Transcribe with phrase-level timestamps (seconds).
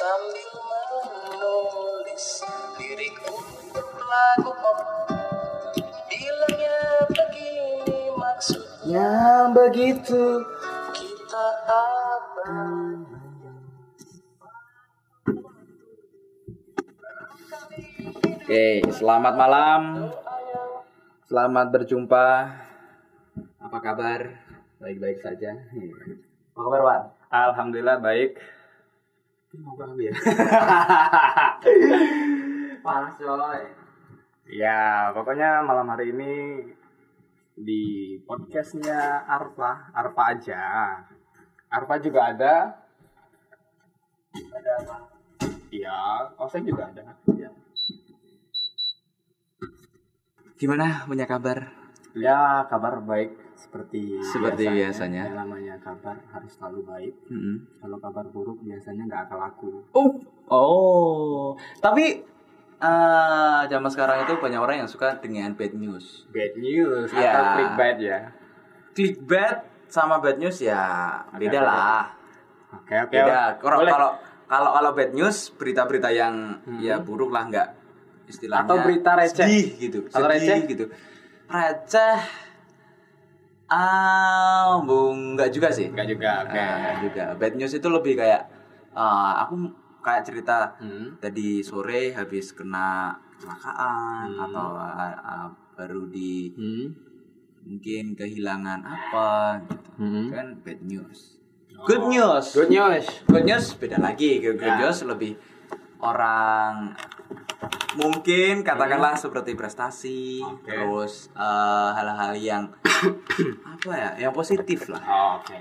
[0.00, 0.48] sambil
[1.28, 2.40] menulis
[2.80, 4.78] lirik untuk lagu pop
[6.08, 9.08] bilangnya begini maksudnya
[9.52, 10.40] begitu
[10.96, 12.88] kita abadi
[18.40, 20.10] Oke, selamat malam.
[21.30, 22.28] Selamat berjumpa.
[23.62, 24.26] Apa kabar?
[24.82, 25.54] Baik-baik saja.
[26.50, 27.02] Apa kabar, Wan?
[27.30, 28.42] Alhamdulillah baik.
[29.50, 30.14] Ya?
[32.86, 33.62] Panas, coy.
[34.50, 36.34] Ya, pokoknya malam hari ini
[37.58, 40.62] di podcastnya Arfa, Arfa aja.
[41.70, 42.54] Arfa juga ada.
[44.34, 44.96] Ada apa?
[45.70, 45.98] Iya,
[46.38, 47.14] Oseng juga ada.
[47.34, 47.50] Ya.
[50.58, 51.74] Gimana punya kabar?
[52.14, 55.28] Ya, kabar baik seperti Seperti biasanya.
[55.28, 57.14] Yang namanya kabar harus selalu baik.
[57.28, 57.56] Mm-mm.
[57.76, 59.72] Kalau kabar buruk biasanya nggak akan laku.
[59.92, 60.10] Oh,
[60.48, 61.52] oh.
[61.78, 62.24] Tapi
[62.80, 66.24] eh zaman sekarang itu banyak orang yang suka dengan bad news.
[66.32, 67.30] Bad news Ya.
[67.30, 68.18] atau clickbait ya.
[68.90, 70.80] Clickbait sama bad news ya
[71.30, 72.04] beda lah.
[72.72, 73.12] Oke oke.
[73.12, 73.60] Beda.
[73.60, 74.10] Kalau kalau
[74.48, 77.68] kalau kalau bad news berita-berita yang ya buruk lah nggak
[78.26, 79.44] istilahnya Atau berita receh.
[79.44, 79.98] sedih gitu.
[80.08, 80.58] Kalau sedih receh?
[80.66, 80.84] gitu.
[81.46, 82.18] Receh
[83.70, 85.86] Ah, bung, nggak juga sih.
[85.88, 86.32] Nggak juga.
[86.42, 86.58] Oke.
[86.58, 87.24] Ah, nggak juga.
[87.38, 88.42] Bad news itu lebih kayak
[88.92, 89.54] ah, aku
[90.02, 91.14] kayak cerita Hmm.
[91.16, 94.44] tadi sore habis kena kecelakaan Hmm.
[94.50, 95.46] atau ah, ah,
[95.78, 96.86] baru di Hmm.
[97.62, 99.28] mungkin kehilangan apa
[99.62, 99.90] gitu.
[99.96, 100.26] Hmm.
[100.28, 101.38] Kan bad news.
[101.80, 102.46] Good news.
[102.52, 103.06] Good news.
[103.24, 104.42] Good news beda lagi.
[104.42, 104.82] Good, good Ya.
[104.82, 105.38] news lebih
[105.98, 106.92] orang
[107.94, 109.22] mungkin katakanlah Hmm.
[109.22, 110.68] seperti prestasi, Oke.
[110.68, 112.64] terus eh, hal-hal yang
[113.74, 115.02] apa ya, yang positif lah.
[115.40, 115.58] Oke.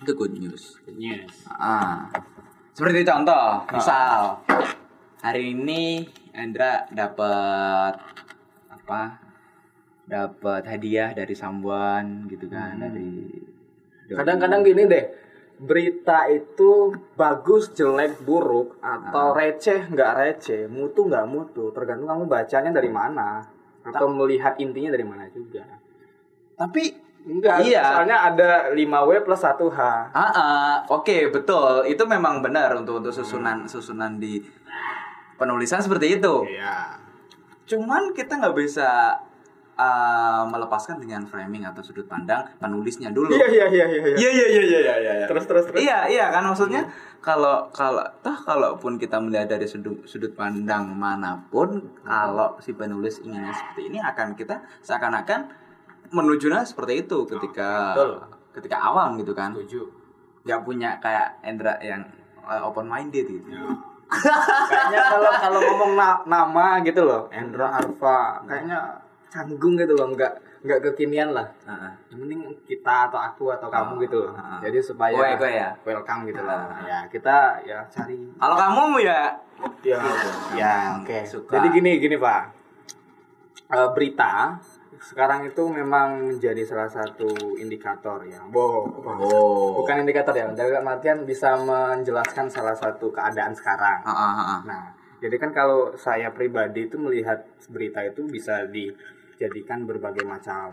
[0.00, 0.76] Itu good news.
[0.84, 1.34] Good news.
[1.48, 2.08] Ah.
[2.76, 4.36] Seperti contoh, misal
[5.24, 6.04] hari ini
[6.36, 7.96] Andra dapat
[8.68, 9.16] apa?
[10.06, 13.32] Dapat hadiah dari someone gitu kan, dari
[14.06, 15.02] Kadang-kadang gini deh,
[15.56, 22.70] berita itu bagus, jelek, buruk, atau receh, nggak receh, mutu nggak mutu, tergantung kamu bacanya
[22.76, 23.40] dari mana,
[23.80, 25.64] atau melihat intinya dari mana juga.
[26.56, 27.82] Tapi Enggak, Iya.
[27.82, 29.82] soalnya ada 5W plus 1H.
[30.14, 31.82] Ah, ah, oke betul.
[31.90, 34.38] Itu memang benar untuk untuk susunan susunan di
[35.34, 36.46] penulisan seperti itu.
[36.46, 37.02] Iya.
[37.66, 39.18] Cuman kita nggak bisa
[39.76, 43.32] ah, melepaskan dengan framing atau sudut pandang penulisnya dulu.
[43.36, 44.00] Iya, iya, iya, iya.
[44.02, 44.16] iya.
[44.16, 45.12] iya iya iya iya iya.
[45.22, 45.26] iya.
[45.28, 45.78] Terus, terus, terus.
[45.84, 46.88] Iya iya kan maksudnya
[47.20, 53.20] kalau kalau toh kalaupun kita melihat dari sudut sudut pandang mana pun kalau si penulis
[53.20, 55.50] inginnya seperti ini akan kita seakan-akan
[56.14, 58.12] menujunya seperti itu ketika Betul.
[58.54, 59.90] ketika awam gitu kan Setuju.
[60.46, 62.06] nggak punya kayak Endra yang
[62.46, 63.50] open minded gitu
[64.06, 70.32] Kayaknya kalau kalau ngomong na- nama gitu loh, Endra Arfa, kayaknya canggung gitu loh, nggak
[70.62, 71.46] nggak kekinian lah.
[71.62, 71.92] Heeh.
[72.10, 74.34] Yang penting kita atau aku atau kamu gitu loh.
[74.34, 74.58] ah.
[74.58, 75.68] Jadi supaya Gue, gue ya?
[75.84, 76.46] welcome gitu Ah.
[76.46, 76.62] lah.
[76.82, 79.20] Ya kita ya cari kalau kamu ya
[79.82, 79.98] ya,
[80.54, 81.16] ya oke.
[81.24, 81.52] Suka.
[81.56, 82.42] Jadi gini gini Pak.
[83.66, 84.54] Eh, berita
[84.96, 88.40] sekarang itu memang menjadi salah satu indikator ya.
[88.48, 88.96] Wow.
[89.04, 94.00] oh Bukan indikator ya, dalam artian bisa menjelaskan salah satu keadaan sekarang.
[94.02, 94.60] Ah, ah, ah.
[94.64, 94.82] Nah,
[95.18, 98.64] jadi kan kalau saya pribadi itu melihat berita itu bisa
[99.36, 100.72] dijadikan berbagai macam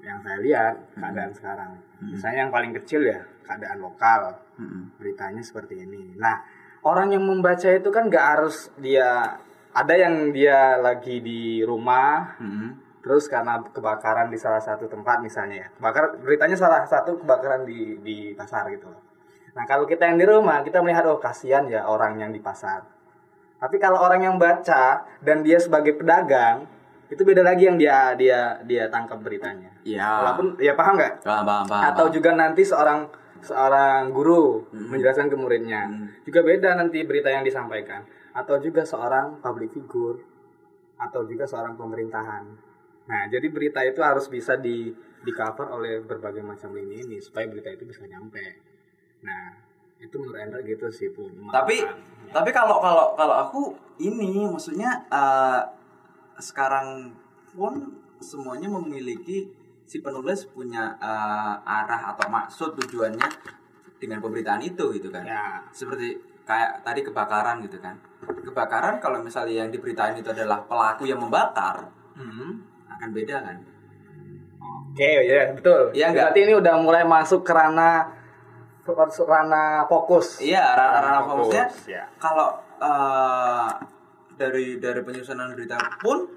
[0.00, 1.70] yang saya lihat keadaan sekarang.
[2.00, 4.96] Misalnya yang paling kecil ya keadaan lokal, Mm-mm.
[4.96, 6.16] beritanya seperti ini.
[6.16, 6.40] Nah,
[6.88, 9.36] orang yang membaca itu kan nggak harus dia
[9.76, 13.04] ada yang dia lagi di rumah, Mm-mm.
[13.04, 18.00] terus karena kebakaran di salah satu tempat misalnya ya, kebakar beritanya salah satu kebakaran di
[18.00, 19.04] di pasar gitu loh.
[19.52, 22.88] Nah, kalau kita yang di rumah, kita melihat oh kasihan ya orang yang di pasar.
[23.58, 26.77] Tapi kalau orang yang baca dan dia sebagai pedagang,
[27.08, 29.72] itu beda lagi yang dia dia dia tangkap beritanya.
[29.82, 31.24] ya Walaupun ya paham nggak?
[31.24, 32.14] paham paham paham Atau paham.
[32.14, 33.08] juga nanti seorang
[33.40, 35.88] seorang guru menjelaskan ke muridnya.
[35.88, 36.06] Hmm.
[36.22, 38.04] Juga beda nanti berita yang disampaikan.
[38.36, 40.20] Atau juga seorang public figure
[40.98, 42.44] atau juga seorang pemerintahan.
[43.08, 47.48] Nah, jadi berita itu harus bisa di di cover oleh berbagai macam lini ini supaya
[47.48, 48.42] berita itu bisa nyampe.
[49.24, 49.54] Nah,
[49.98, 51.26] itu menurut Anda gitu sih Bu.
[51.50, 51.82] tapi
[52.30, 53.60] tapi kalau kalau kalau aku
[53.98, 55.60] ini maksudnya eh,
[56.38, 57.12] sekarang
[57.52, 59.50] pun semuanya memiliki
[59.88, 63.28] si penulis punya eh, arah atau maksud tujuannya
[63.98, 67.98] dengan pemberitaan itu gitu kan ya seperti kayak tadi kebakaran gitu kan
[68.46, 72.62] kebakaran kalau misalnya yang diberitain itu adalah pelaku yang membakar hmm.
[72.88, 73.58] akan beda kan
[74.98, 75.94] Oke, ya betul.
[75.94, 76.34] Iya nggak?
[76.34, 78.10] Berarti ini udah mulai masuk kerana
[78.98, 80.42] ranah fokus.
[80.42, 82.02] Iya, ranah fokusnya ya.
[82.18, 83.68] kalau eh,
[84.38, 86.30] dari dari penyusunan berita pun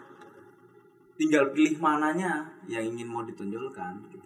[1.15, 4.25] tinggal pilih mananya yang ingin mau ditonjolkan gitu.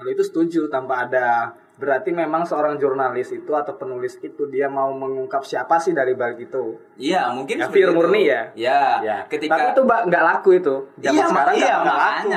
[0.00, 4.92] Kalau itu setuju tanpa ada berarti memang seorang jurnalis itu atau penulis itu dia mau
[4.96, 6.76] mengungkap siapa sih dari balik itu.
[6.96, 8.42] Iya, mungkin Ya, murni ya?
[8.56, 9.16] Ya, Ya.
[9.28, 10.74] ketika Tapi itu nggak laku itu.
[11.04, 12.28] Zaman Iya, sekarang iya, nggak nggak laku.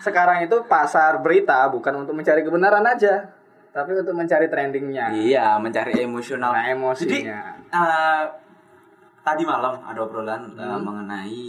[0.00, 3.28] Sekarang itu pasar berita bukan untuk mencari kebenaran aja,
[3.72, 5.12] tapi untuk mencari trendingnya.
[5.12, 6.56] Iya, mencari emosional.
[6.56, 7.04] Nah, emosinya.
[7.04, 7.18] Jadi
[7.68, 8.22] eh,
[9.24, 10.84] tadi malam ada obrolan eh, Hmm.
[10.84, 11.42] mengenai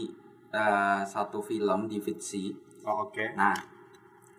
[0.50, 2.56] eh, satu film di fiksi.
[2.88, 3.36] Oh, Oke.
[3.36, 3.52] Nah,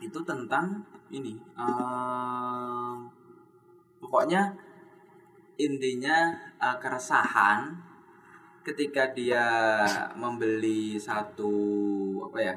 [0.00, 0.80] itu tentang
[1.10, 1.36] ini.
[1.36, 2.94] eh,
[4.00, 4.56] pokoknya
[5.56, 6.16] intinya
[6.56, 7.76] eh, keresahan
[8.64, 9.46] ketika dia
[10.16, 11.52] membeli satu
[12.26, 12.56] apa ya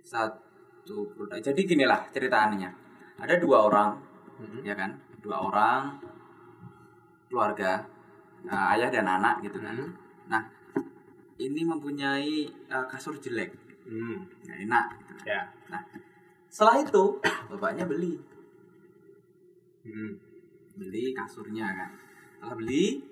[0.00, 1.36] satu produk.
[1.42, 2.70] Jadi ginilah ceritanya.
[3.18, 3.90] Ada dua orang,
[4.40, 4.60] Mhm.
[4.62, 4.94] ya kan?
[5.20, 5.98] Dua orang
[7.26, 7.82] keluarga,
[8.46, 9.74] nah, ayah dan anak gitu kan.
[9.74, 9.90] Mhm.
[10.30, 10.42] Nah,
[11.36, 13.52] ini mempunyai eh, kasur jelek,
[13.84, 14.24] Hmm.
[14.46, 14.86] nggak enak.
[15.02, 15.12] Gitu.
[15.28, 15.42] Ya.
[15.68, 15.82] Nah,
[16.48, 17.04] setelah itu
[17.50, 18.16] bapaknya beli,
[19.86, 20.18] Hmm.
[20.78, 21.90] beli kasurnya kan.
[22.38, 23.02] Setelah beli,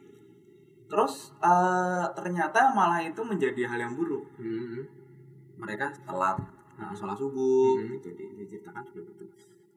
[0.89, 4.25] terus eh, ternyata malah itu menjadi hal yang buruk.
[4.39, 4.83] Hmm.
[5.59, 6.39] Mereka telat
[6.75, 7.99] eh, sholat subuh, Mhm.
[7.99, 9.27] gitu di- diceritakan seperti itu.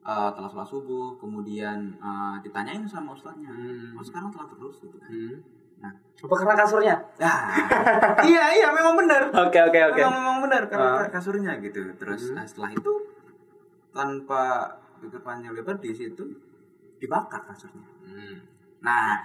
[0.08, 3.92] Eh, telat sholat subuh, kemudian eh, ditanyain sama ustadznya, Hmm.
[3.92, 5.04] oh sekarang telat terus gitu kan.
[5.06, 5.36] Hmm.
[5.78, 5.92] Nah.
[6.18, 6.96] Apa karena kasurnya?
[7.20, 7.36] Nah,
[8.24, 9.28] iya iya memang benar.
[9.28, 10.00] Oke oke oke.
[10.00, 11.06] Memang memang benar karena Ah.
[11.06, 11.84] kasurnya gitu.
[11.94, 12.34] Terus Hmm.
[12.34, 12.92] nah, setelah itu
[13.90, 14.42] tanpa
[14.96, 16.24] tutup panjang lebar di situ
[16.96, 17.84] dibakar kasurnya.
[18.00, 18.36] Hmm.
[18.80, 19.20] Nah,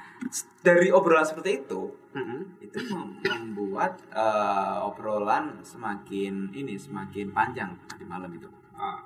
[0.59, 1.81] dari obrolan seperti itu
[2.11, 2.59] Hmm.
[2.59, 8.51] itu mem- membuat eh, obrolan semakin ini semakin panjang tadi malam itu.
[8.75, 8.99] Ah.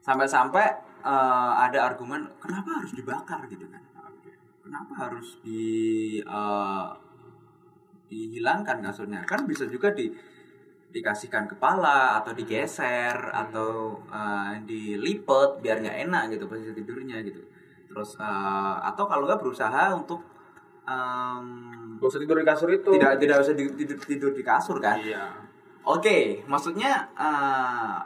[0.00, 3.82] Sampai-sampai eh, ada argumen kenapa harus dibakar gitu kan?
[4.60, 5.64] Kenapa harus di
[6.20, 6.86] eh,
[8.10, 9.22] dihilangkan kasurnya?
[9.24, 10.10] Kan bisa juga di
[10.90, 17.40] dikasihkan kepala atau digeser atau eh, dilipet biar nggak enak gitu posisi tidurnya gitu.
[17.90, 20.20] Terus eh, atau kalau nggak berusaha untuk
[20.90, 22.90] Gak usah tidur di kasur itu.
[22.98, 24.98] tidak tidak usah di- tidur, tidur di kasur kan?
[24.98, 25.30] Iya.
[25.86, 27.98] Oke, maksudnya eh,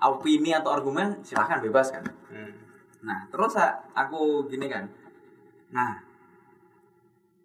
[0.00, 2.04] opini atau argumen silahkan bebas kan.
[2.32, 2.52] Hmm.
[3.04, 3.56] Nah, terus
[3.92, 4.88] aku gini kan.
[5.72, 5.92] Nah,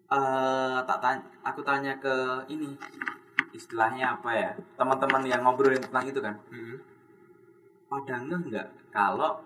[0.08, 2.76] eh tak tanya, aku tanya ke ini
[3.52, 4.50] istilahnya apa ya?
[4.76, 6.36] Teman-teman yang ngobrolin tentang itu kan.
[6.52, 6.76] Hmm.
[7.86, 9.40] Pada ngeh nggak kalau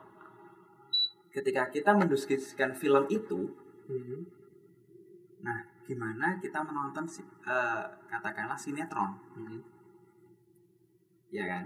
[1.31, 3.55] ketika kita mendiskusikan film itu,
[3.91, 4.23] Hmm.
[5.43, 9.59] nah gimana kita menonton si, eh, katakanlah sinetron, Hmm.
[11.31, 11.65] ya kan?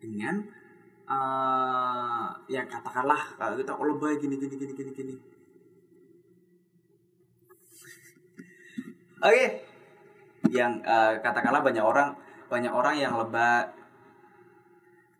[0.00, 0.42] Dengan
[1.10, 5.14] eh ya katakanlah kalau kita oh lebay gini gini gini gini gini.
[9.26, 9.46] Oke.
[10.50, 12.14] Yang eh, katakanlah banyak orang
[12.46, 13.66] banyak orang yang lebay.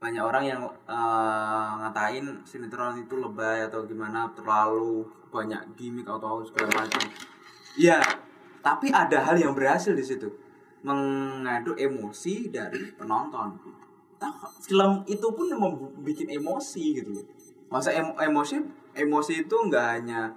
[0.01, 6.87] Banyak orang yang eh, ngatain sinetron itu lebay atau gimana terlalu banyak gimmick atau segala
[6.87, 7.03] macam.
[7.79, 8.01] Ya
[8.61, 10.29] tapi ada hal yang berhasil di situ.
[10.81, 13.80] Mengadu emosi dari penonton
[14.61, 17.13] film itu pun membuat emosi gitu
[17.67, 18.61] masa em- emosi
[18.93, 20.29] emosi itu nggak hanya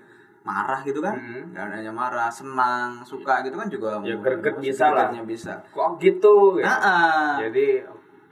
[0.43, 1.55] marah gitu kan Hmm.
[1.55, 5.07] hanya marah senang suka gitu kan juga Ya, greget emosi, bisa lah.
[5.23, 6.59] bisa Kok gitu?
[6.59, 6.67] Ya?
[6.67, 7.79] Nah, Jadi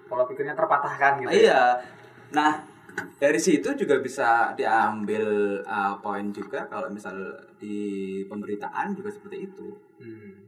[0.05, 1.29] pola pikirnya terpatahkan gitu.
[1.29, 1.33] ya?
[1.33, 1.61] iya
[2.31, 2.63] nah
[3.15, 5.23] dari situ juga bisa diambil
[5.63, 7.15] uh, poin juga kalau misal
[7.55, 7.79] di
[8.25, 9.67] pemberitaan juga seperti itu
[9.97, 10.47] Hmm.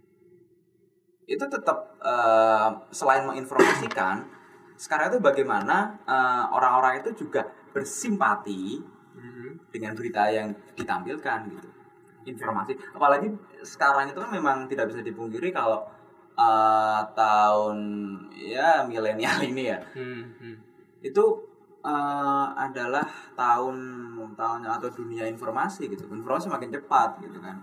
[1.24, 4.27] itu tetap uh, selain menginformasikan
[4.75, 9.62] sekarang itu bagaimana uh, orang-orang itu juga bersimpati Hmm.
[9.70, 11.70] dengan berita yang ditampilkan gitu
[12.25, 13.30] informasi apalagi
[13.62, 15.86] sekarang itu kan memang tidak bisa dipungkiri kalau
[16.34, 17.77] uh, tahun
[18.34, 20.34] ya milenial ini ya Hmm.
[20.42, 20.58] Hmm.
[21.06, 21.24] itu
[21.86, 23.06] uh, adalah
[23.38, 23.77] tahun
[24.34, 27.62] tahun atau dunia informasi gitu informasi makin cepat gitu kan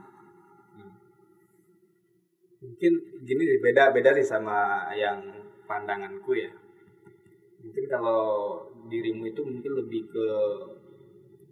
[2.61, 2.93] Mungkin
[3.25, 5.17] gini sih, beda-beda sih sama yang
[5.65, 6.53] pandanganku ya.
[7.61, 8.21] Mungkin kalau
[8.89, 10.27] dirimu itu mungkin lebih ke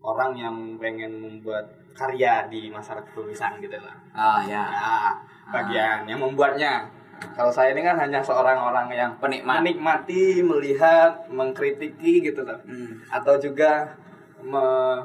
[0.00, 3.94] orang yang pengen membuat karya di masyarakat tulisan gitu lah.
[4.14, 5.12] ah ya Nah,
[5.50, 6.86] bagian yang membuatnya.
[7.34, 9.58] Kalau saya ini kan hanya seorang orang yang Penikmat.
[9.58, 12.54] menikmati, melihat, mengkritiki gitu loh.
[12.62, 13.02] Hmm.
[13.10, 13.90] Atau juga
[14.38, 15.02] me-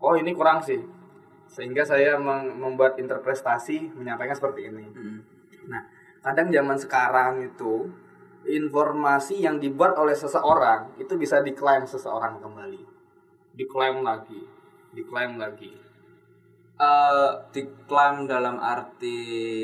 [0.00, 0.80] oh ini kurang sih.
[1.44, 4.88] Sehingga saya membuat interpretasi menyampaikan seperti ini.
[4.96, 5.20] Hmm.
[5.68, 5.84] Nah,
[6.24, 7.84] kadang zaman sekarang itu
[8.46, 12.82] informasi yang dibuat oleh seseorang itu bisa diklaim seseorang kembali.
[13.52, 14.52] Diklaim lagi.
[14.92, 15.74] diklaim lagi
[16.74, 19.18] Eh, diklaim dalam arti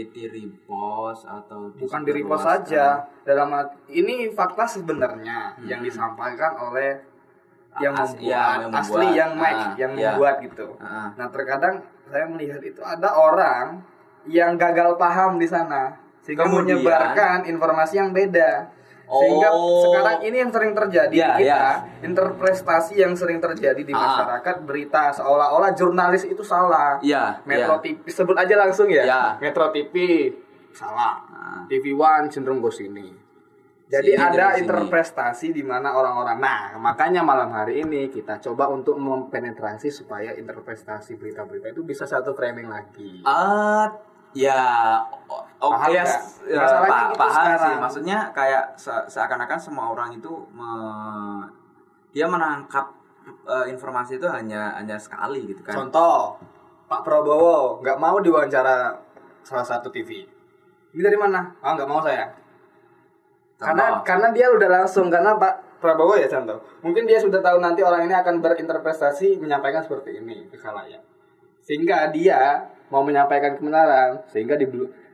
[0.07, 6.99] di repost atau bukan di repost saja dalam art- ini fakta sebenarnya yang disampaikan oleh
[7.79, 9.15] yang As- membuat ya, yang asli membuat.
[9.17, 10.11] yang Mike Ah, yang ya.
[10.11, 11.11] membuat gitu Ah.
[11.15, 11.75] nah terkadang
[12.07, 13.83] saya melihat itu ada orang
[14.25, 18.71] yang gagal paham di sana sehingga Kemudian- menyebarkan informasi yang beda
[19.11, 19.83] sehingga Oh.
[19.83, 21.83] sekarang ini yang sering terjadi Ya, di kita ya.
[22.01, 23.99] interpretasi yang sering terjadi di Ah.
[23.99, 27.83] masyarakat berita seolah-olah jurnalis itu salah Iya, Metro iya.
[27.83, 29.03] TV sebut aja langsung ya.
[29.03, 29.23] Ya.
[29.37, 29.95] Metro TV
[30.71, 31.27] salah.
[31.27, 31.67] Nah.
[31.67, 33.11] TV One cenderung go sini.
[33.91, 36.39] Jadi Sini, ada interpretasi di mana orang-orang.
[36.39, 42.31] Nah, makanya malam hari ini kita coba untuk mempenetrasi supaya interpretasi berita-berita itu bisa satu
[42.31, 43.19] framing lagi.
[43.27, 43.91] Ah,
[44.33, 44.61] ya,
[45.27, 46.05] o- oke Paham ya,
[46.47, 47.37] ya, pa- gitu paham sih.
[47.37, 47.77] sekarang.
[47.81, 51.49] Maksudnya kayak se- seakan-akan semua orang itu me-
[52.11, 52.87] dia menangkap
[53.47, 55.77] eh, informasi itu hanya hanya sekali gitu kan.
[55.77, 56.35] Contoh,
[56.87, 58.97] Pak Prabowo nggak mau diwawancara
[59.41, 60.27] salah satu TV.
[60.91, 61.55] Ini dari mana?
[61.61, 62.27] Ah, nggak mau saya.
[63.55, 64.05] Karena Contoh.
[64.09, 66.59] karena dia udah langsung karena Pak Prabowo ya contoh.
[66.81, 71.01] Mungkin dia sudah tahu nanti orang ini akan berinterpretasi menyampaikan seperti ini ke khalayak.
[71.61, 74.67] Sehingga dia mau menyampaikan kebenaran sehingga di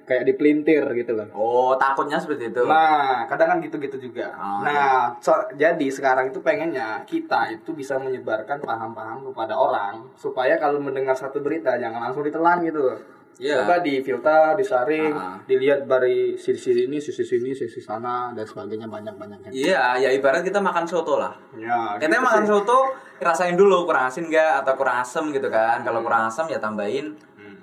[0.07, 1.27] kayak dipelintir gitu loh.
[1.35, 2.63] Oh, takutnya seperti itu.
[2.63, 4.31] Nah, kadang kan gitu-gitu juga.
[4.33, 10.55] Oh, nah, so- jadi sekarang itu pengennya kita itu bisa menyebarkan paham-paham kepada orang supaya
[10.57, 12.99] kalau mendengar satu berita jangan langsung ditelan gitu loh.
[13.37, 13.69] Iya.
[13.69, 15.37] Coba difilter, disaring, Ah.
[15.45, 19.53] dilihat dari sisi ini, sisi sini, sisi sana dan sebagainya banyak-banyak.
[19.53, 21.37] Iya, ya ibarat kita makan soto lah.
[21.53, 22.49] Ya, Kita gitu makan sih.
[22.49, 22.79] soto
[23.21, 25.85] rasain dulu kurang asin nggak atau kurang asem gitu kan.
[25.85, 27.13] Kalau kurang asem ya tambahin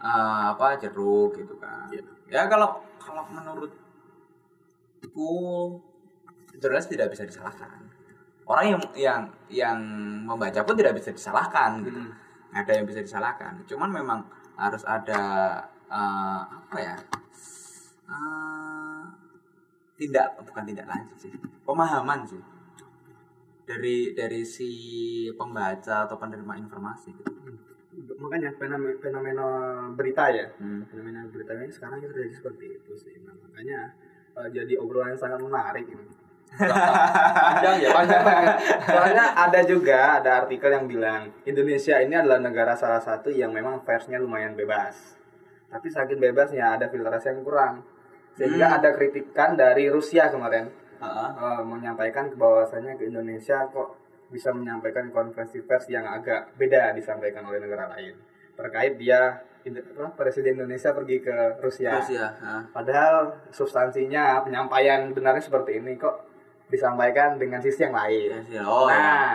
[0.03, 1.87] eh, apa jeruk gitu kan.
[2.27, 3.79] Ya kalau kalau menurutku
[6.59, 7.79] jurnalis tidak bisa disalahkan.
[8.43, 9.79] Orang yang yang yang
[10.27, 11.95] membaca pun tidak bisa disalahkan gitu.
[12.51, 13.63] Nggak ada yang bisa disalahkan.
[13.63, 14.19] Cuman memang
[14.59, 15.21] harus ada
[15.87, 16.95] eh, apa ya?
[18.03, 19.01] eh,
[19.95, 21.31] tindak bukan tindak lanjut sih.
[21.63, 22.43] Pemahaman sih
[23.63, 24.69] dari dari si
[25.39, 27.32] pembaca atau penerima informasi gitu.
[28.23, 29.45] Makanya fenomena, fenomena
[29.91, 30.87] berita ya Hmm.
[30.87, 33.91] fenomena berita ini sekarang itu terjadi seperti itu sih nah, makanya
[34.33, 36.07] eh, jadi obrolan yang sangat menarik ini
[36.53, 38.55] panjang ya panjang banget.
[38.85, 43.81] soalnya ada juga ada artikel yang bilang Indonesia ini adalah negara salah satu yang memang
[43.81, 45.17] persnya lumayan bebas
[45.67, 47.81] tapi saking bebasnya ada filtrasi yang kurang
[48.33, 48.77] sehingga Hmm.
[48.77, 51.29] ada kritikan dari Rusia kemarin Heeh.
[51.33, 53.97] eh, menyampaikan ke bahwasannya ke Indonesia kok
[54.33, 58.17] bisa menyampaikan konferensi pers yang agak beda disampaikan oleh negara lain
[58.57, 59.37] terkait dia
[60.19, 61.95] presiden Indonesia pergi ke Rusia.
[62.03, 62.27] Rusia.
[62.35, 62.61] heeh.
[62.75, 66.27] Padahal substansinya penyampaian benarnya seperti ini kok
[66.67, 68.43] disampaikan dengan sisi yang lain.
[68.43, 68.61] Rusia.
[68.67, 68.99] Oh, ya.
[68.99, 69.27] nah,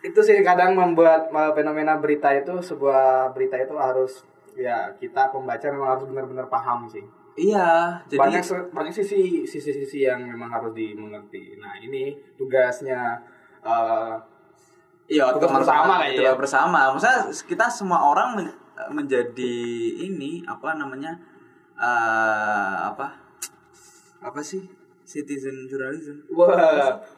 [0.00, 4.24] itu sih kadang membuat fenomena berita itu sebuah berita itu harus
[4.56, 7.04] ya kita pembaca memang harus benar-benar paham sih
[7.36, 13.20] Iya, jadi banyak banyak sisi sisi sisi yang memang harus dimengerti nah ini tugasnya
[13.66, 14.14] eh,
[15.08, 16.16] iya teman bersama lah ya.
[16.16, 16.80] Tugas bersama.
[16.90, 18.56] Maksudnya kita semua orang men-
[18.88, 19.54] menjadi
[20.00, 21.18] ini apa namanya?
[21.76, 23.06] eh apa?
[24.20, 24.64] Apa sih?
[25.02, 26.18] Citizen journalism.
[26.28, 26.50] wah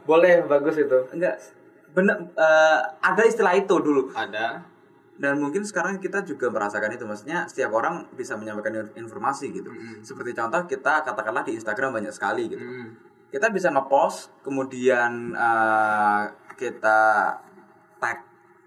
[0.04, 1.40] boleh bagus itu Enggak
[1.88, 4.60] benar eh, ada istilah itu dulu ada
[5.16, 9.72] dan mungkin sekarang kita juga merasakan itu maksudnya setiap orang bisa menyampaikan in- informasi gitu
[10.00, 12.92] seperti contoh kita katakanlah di Instagram banyak sekali gitu Hmm.
[13.28, 16.22] Kita bisa ngepost kemudian eh,
[16.54, 16.98] kita
[17.96, 18.18] tag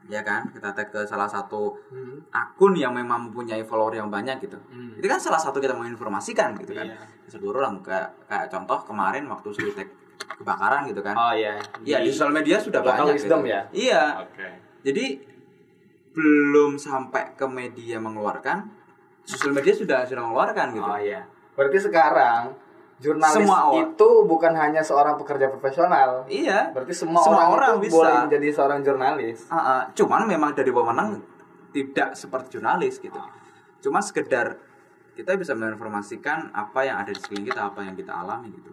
[0.05, 2.17] ya kan kita tag ke salah satu Hmm.
[2.29, 4.93] akun yang memang mempunyai follower yang banyak gitu Hmm.
[4.93, 6.97] itu kan salah satu kita menginformasikan gitu kan Iya.
[7.27, 9.87] seluruh orang kayak kayak contoh kemarin waktu Switek
[10.33, 13.51] kebakaran gitu kan oh iya Iya di sosial media sudah banyak wisdom gitu.
[13.51, 13.61] ya?
[13.71, 14.03] Iya.
[14.21, 14.47] oke
[14.81, 15.05] Jadi
[16.11, 18.67] belum sampai ke media mengeluarkan,
[19.23, 20.83] sosial media sudah sudah mengeluarkan gitu.
[20.83, 22.51] oh iya berarti sekarang
[23.01, 23.81] jurnalis Semua orang.
[23.89, 26.69] itu bukan hanya seorang pekerja profesional Iya.
[26.69, 27.97] berarti semua, Semua orang, orang bisa.
[27.97, 29.81] boleh menjadi seorang jurnalis Ah, ah.
[29.91, 31.17] cuman memang dari pemenang
[31.71, 33.17] tidak seperti jurnalis gitu.
[33.81, 34.59] Cuma sekedar
[35.11, 38.69] kita bisa menginformasikan apa yang ada di sekeliling kita, apa yang kita alami gitu.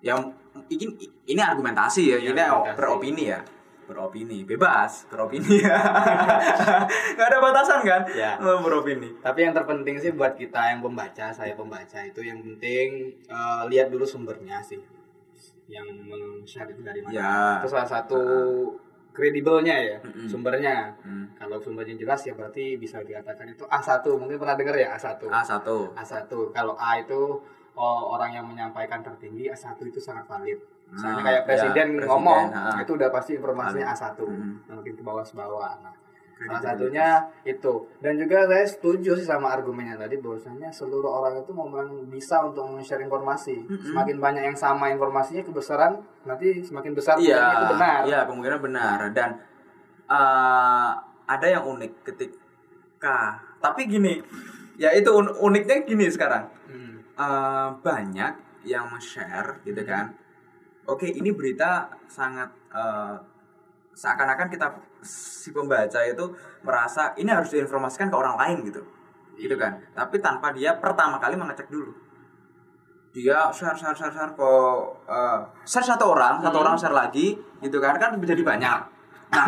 [0.00, 0.20] Yang
[0.68, 0.84] ini
[1.26, 2.74] ini argumentasi ya, Iya, ini argumentasi.
[2.74, 3.40] beropini ya.
[3.90, 5.58] Beropini, bebas beropini.
[7.18, 8.06] Nggak ada batasan kan?
[8.14, 8.38] Ya.
[8.38, 9.18] Oh, beropini.
[9.18, 13.90] Tapi yang terpenting sih buat kita yang pembaca, saya pembaca itu yang penting eh, lihat
[13.90, 14.78] dulu sumbernya sih.
[15.66, 17.10] Yang men-share itu dari mana.
[17.10, 17.58] Ya.
[17.58, 18.22] Itu salah satu
[19.10, 20.30] kredibelnya ya, Mm-mm.
[20.30, 20.94] sumbernya.
[21.02, 21.26] Hmm.
[21.34, 24.06] Kalau sumbernya jelas ya berarti bisa dikatakan itu A1.
[24.06, 25.26] Mungkin pernah dengar ya A1.
[25.26, 25.66] A1.
[25.98, 26.30] A1.
[26.54, 27.42] Kalau A itu
[27.74, 30.58] oh, orang yang menyampaikan tertinggi, A1 itu sangat valid.
[30.90, 32.78] Misalnya Ah, kayak ya, presiden presiden, ngomong, ah.
[32.82, 34.18] itu udah pasti informasinya A1.
[34.18, 34.58] Hmm.
[34.66, 35.72] Nah, Mungkin ke bawah bawah.
[35.80, 35.94] Nah,
[36.40, 37.08] Salah satunya
[37.44, 37.74] itu.
[38.00, 42.64] Dan juga saya setuju sih sama argumennya tadi bahwasanya seluruh orang itu memang bisa untuk
[42.80, 43.60] share informasi.
[43.68, 48.00] Semakin banyak yang sama informasinya kebesaran nanti semakin besar kemungkinan itu benar.
[48.08, 48.98] Iya, kemungkinan benar.
[49.12, 49.30] Dan
[50.08, 50.90] eh,
[51.28, 54.18] ada yang unik ketika, tapi gini,
[54.74, 56.48] ya itu un- uniknya gini sekarang.
[56.66, 57.04] Hmm.
[57.20, 58.32] Eh, banyak
[58.64, 60.16] yang share gitu kan.
[60.90, 63.14] Oke, ini berita sangat eh,
[63.94, 64.66] seakan-akan kita
[65.00, 66.24] si pembaca itu
[66.66, 68.82] merasa ini harus diinformasikan ke orang lain gitu.
[69.38, 69.78] Gitu kan.
[69.94, 71.94] Tapi tanpa dia pertama kali mengecek dulu.
[73.14, 74.52] Dia share share share share ke
[75.06, 78.78] eh, share satu orang, satu orang share lagi gitu kan kan menjadi banyak.
[79.30, 79.46] Nah,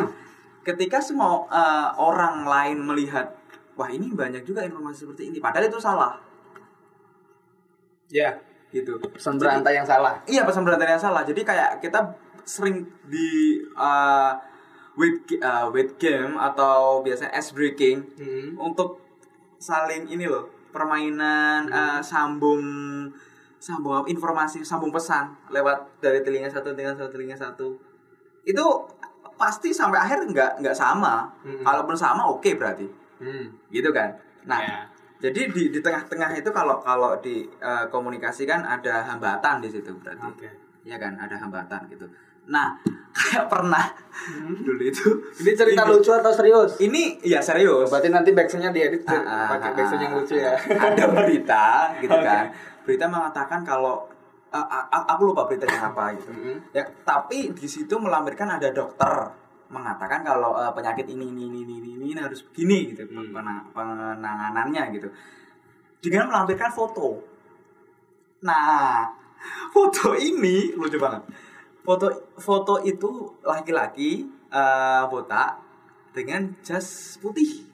[0.62, 3.26] ketika semua eh, orang lain melihat
[3.74, 6.14] wah ini banyak juga informasi seperti ini padahal itu salah
[8.12, 8.36] Ya,
[8.72, 8.96] gitu.
[8.98, 10.16] pesan berantai yang salah.
[10.24, 11.22] Iya pesan berantai yang salah.
[11.22, 12.00] Jadi kayak kita
[12.42, 14.32] sering di uh,
[14.92, 18.58] weight uh, weight game atau biasanya ice breaking Hmm.
[18.58, 18.98] untuk
[19.56, 22.58] saling ini loh permainan uh, sambung
[23.56, 27.78] sambung informasi sambung pesan lewat dari telinga satu telinga satu telinga satu
[28.42, 28.64] itu
[29.32, 31.62] pasti sampai akhir nggak nggak sama Mm-mm.
[31.62, 32.90] kalaupun sama oke berarti
[33.22, 33.46] Hmm.
[33.70, 34.10] gitu kan
[34.42, 34.82] nah Ya.
[35.22, 39.94] Jadi di di tengah-tengah itu kalau kalau di uh, komunikasi kan ada hambatan di situ
[40.02, 40.50] berarti Oke.
[40.82, 42.10] ya kan ada hambatan gitu
[42.50, 42.74] nah
[43.16, 43.86] kayak pernah
[44.66, 45.06] dulu itu
[45.46, 46.74] Ini cerita ini, lucu atau serius?
[46.82, 50.34] ini ya serius Berarti nanti backsoundnya diedit Ah, ah, pakai ah, backsound yang ah, lucu
[50.34, 50.52] ya.
[50.58, 50.90] ah.
[50.90, 51.66] ada berita
[52.02, 52.26] gitu Oke.
[52.26, 52.44] kan
[52.82, 54.10] berita mengatakan kalau
[54.50, 54.66] uh,
[55.06, 56.56] aku lupa beritanya apa gitu Mm-mm.
[56.74, 59.30] ya tapi di situ melampirkan ada dokter
[59.72, 63.32] mengatakan kalau uh, penyakit ini ini ini ini, ini, ini harus begini gitu Hmm.
[63.32, 65.08] pena- penanganannya gitu
[65.98, 67.18] dengan melampirkan foto
[68.42, 69.08] nah
[69.70, 71.22] foto ini lucu banget
[71.80, 73.10] foto foto itu
[73.42, 75.58] laki-laki uh, botak
[76.12, 77.64] dengan jas putih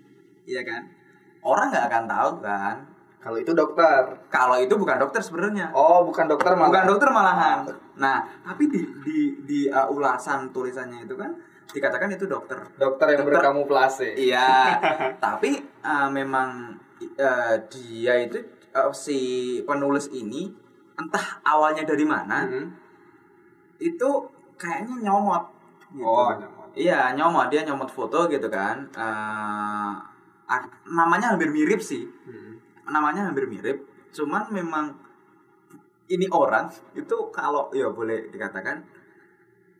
[0.44, 0.86] iya kan
[1.42, 2.76] orang nggak akan tahu kan
[3.18, 4.14] Kalau itu dokter.
[4.30, 6.70] kalau itu bukan dokter sebenarnya Oh, bukan dokter malah.
[6.70, 7.58] bukan dokter malahan.
[7.98, 11.34] Nah, tapi di di di uh, ulasan tulisannya itu kan
[11.68, 12.56] dikatakan itu dokter.
[12.74, 13.34] Dokter yang Dokter.
[13.40, 14.08] berkamuflase.
[14.14, 14.78] Iya,
[15.24, 16.72] tapi uh, memang
[17.18, 18.40] uh, dia itu
[18.72, 19.18] uh, si
[19.62, 20.48] penulis ini
[20.94, 22.68] entah awalnya dari mana Hmm.
[23.78, 24.08] itu
[24.56, 25.44] kayaknya nyomot.
[25.88, 26.02] gitu.
[26.02, 26.68] Oh, nyomot.
[26.74, 28.88] Iya, nyomot dia nyomot foto gitu kan.
[28.96, 29.94] Uh,
[30.88, 32.56] namanya hampir mirip sih Hmm.
[32.88, 34.96] namanya hampir mirip cuman memang
[36.08, 38.80] ini orang itu kalau ya boleh dikatakan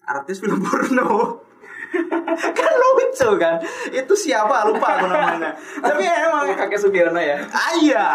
[0.05, 1.40] artis film porno
[2.59, 3.57] kan lucu kan?
[3.90, 4.68] Itu siapa?
[4.68, 5.53] Lupa aku namanya.
[5.85, 7.38] Tapi emang Kakek Sugiono ya.
[7.51, 8.07] ah, iya.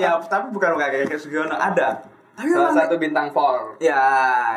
[0.00, 1.54] Ya tapi bukan kayak Sugiono.
[1.54, 2.02] Ada.
[2.38, 3.74] Tapi Salah satu bintang Paul.
[3.82, 3.98] ya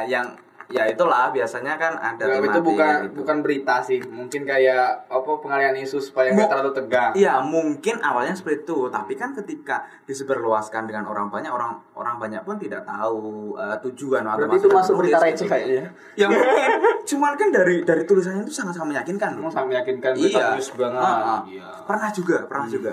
[0.05, 0.37] yang
[0.71, 3.15] ya itulah biasanya kan ada Ya, itu bukan gitu.
[3.19, 3.99] bukan berita sih.
[4.01, 7.11] Mungkin kayak apa pengalian isu supaya nggak terlalu tegang.
[7.13, 12.41] Iya mungkin awalnya seperti itu, tapi kan ketika disebarluaskan dengan orang banyak, orang orang banyak
[12.41, 15.85] pun tidak tahu uh, tujuan atau Berarti itu masuk berita receh kayaknya.
[16.15, 16.71] Ya mungkin,
[17.11, 19.37] cuman kan dari dari tulisannya itu sangat sangat meyakinkan.
[19.37, 19.51] Loh.
[19.51, 20.47] sangat meyakinkan berita Iya.
[20.55, 21.01] news banget.
[21.03, 21.39] Ah, ah.
[21.43, 21.67] Iya.
[21.83, 22.91] Pernah juga, pernah juga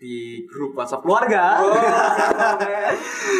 [0.00, 1.60] di grup WhatsApp keluarga.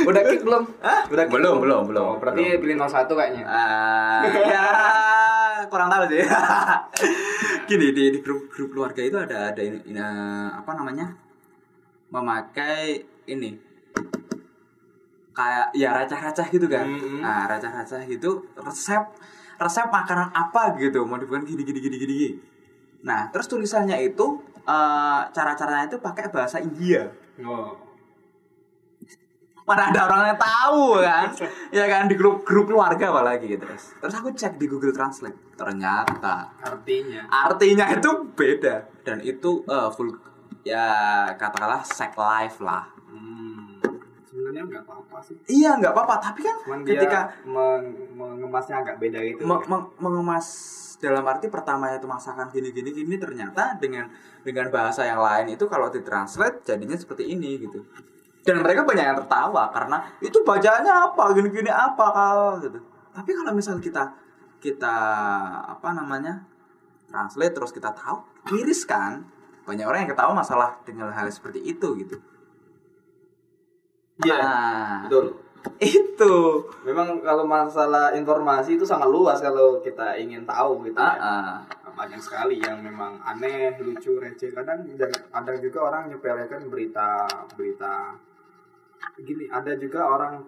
[0.05, 0.69] Udah kick belum?
[0.85, 1.09] Hah?
[1.09, 2.05] Udah kick Belum, belum, belum.
[2.05, 3.45] Oh, berarti pilih 01 kayaknya.
[3.49, 4.65] Ah, ya
[5.73, 6.21] kurang tahu sih.
[7.69, 11.17] Gini di, di grup grup keluarga itu ada ada ini, ini, eh, apa namanya
[12.13, 13.57] memakai ini
[15.33, 16.85] kayak ya receh-receh gitu kan.
[16.85, 17.25] Mm-mm.
[17.25, 19.09] Nah receh-receh gitu resep
[19.57, 21.97] resep makanan apa gitu mau dibuat gini gini gini.
[21.97, 22.29] gini.
[23.01, 27.73] Nah terus tulisannya itu eh, cara-caranya itu pakai bahasa India Oh.
[29.63, 31.31] mana ada orang yang tahu kan
[31.73, 35.55] ya kan di grup grup keluarga apalagi gitu terus terus aku cek di Google Translate
[35.55, 37.23] ternyata Artinya.
[37.31, 40.11] artinya itu beda dan itu eh, full
[40.61, 40.85] ya
[41.35, 43.50] katakanlah sex life lah Hmm.
[44.51, 45.35] Sebenarnya nggak apa-apa sih.
[45.47, 46.15] iya nggak apa-apa.
[46.21, 49.47] Tapi kan Cuman ketika meng- mengemasnya agak beda gitu.
[49.47, 50.47] me- me- mengemas
[50.99, 54.11] dalam arti pertama itu masakan gini gini gini ternyata dengan
[54.43, 57.81] dengan bahasa yang lain itu kalau ditranslate jadinya seperti ini gitu.
[58.43, 62.83] Dan mereka banyak yang tertawa karena itu bacaannya apa gini gini apa kalau gitu.
[63.15, 64.11] Tapi kalau misal kita
[64.59, 64.97] kita
[65.71, 66.43] apa namanya
[67.07, 69.23] translate terus kita tahu miris kan?
[69.61, 72.19] Banyak orang yang ketawa masalah dengan hal seperti itu gitu
[74.25, 74.39] Iya.
[74.41, 75.27] Nah, Betul.
[75.81, 76.35] itu
[76.89, 81.21] Memang kalau masalah informasi itu sangat luas kalau kita ingin tahu gitu ah, ya.
[81.21, 81.57] ah.
[81.93, 84.53] Banyak sekali yang memang aneh, lucu, receh.
[84.57, 88.17] Kadang dan- ada juga orang nyepelekan berita berita
[89.21, 90.41] gini, ada juga orang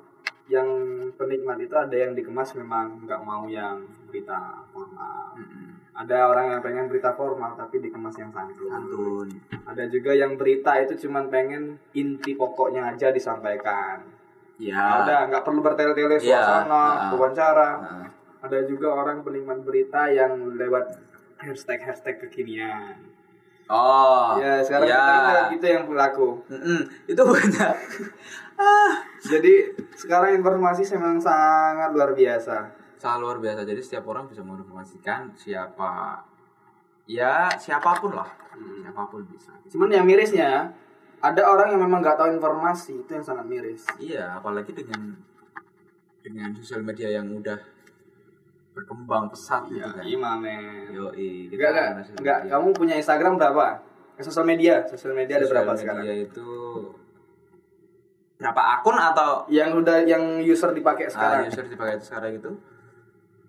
[0.48, 0.68] yang
[1.16, 5.36] penikmat itu ada yang dikemas memang nggak mau yang berita formal.
[5.36, 5.71] Mm-mm.
[5.92, 8.68] Ada orang yang pengen berita formal tapi dikemas yang santun.
[8.72, 9.28] Santun.
[9.68, 14.00] Ada juga yang berita itu cuman pengen inti pokoknya aja disampaikan.
[14.56, 15.04] Ya.
[15.04, 17.12] Ada nggak perlu bertele-tele Iya, suasana, ah.
[17.12, 17.70] wawancara.
[17.80, 18.08] Nah,
[18.42, 20.98] Ada juga orang penikmat berita yang lewat
[21.38, 23.12] hashtag-hashtag kekinian.
[23.70, 24.36] Oh.
[24.36, 24.98] ya sekarang ya.
[24.98, 26.28] kita gitu yang berlaku.
[26.50, 27.74] Mm-mm, Itu banyak.
[29.32, 29.54] Jadi
[29.94, 32.81] sekarang informasi memang sangat luar biasa.
[33.02, 33.66] Sangat luar biasa.
[33.66, 36.22] Jadi setiap orang bisa menginformasikan siapa
[37.10, 38.30] ya siapa pun lah.
[38.54, 39.50] Siapa pun bisa.
[39.66, 40.70] Cuman yang mirisnya
[41.18, 43.82] ada orang yang memang nggak tahu informasi itu yang sangat miris.
[43.98, 45.18] Iya, apalagi dengan
[46.22, 47.58] dengan sosial media yang udah
[48.70, 50.02] berkembang pesat gitu kan.
[50.06, 50.94] Iya, men.
[50.94, 51.10] Yo,
[51.50, 51.86] Enggak, enggak,
[52.22, 52.38] enggak.
[52.54, 53.82] Kamu punya Instagram berapa?
[54.14, 56.04] Eh, Sosial media, sosial media ada berapa sekarang?
[56.06, 56.50] itu
[58.38, 61.42] berapa akun atau Yang udah yang user dipakai ah, sekarang?
[61.50, 62.50] user dipakai sekarang itu?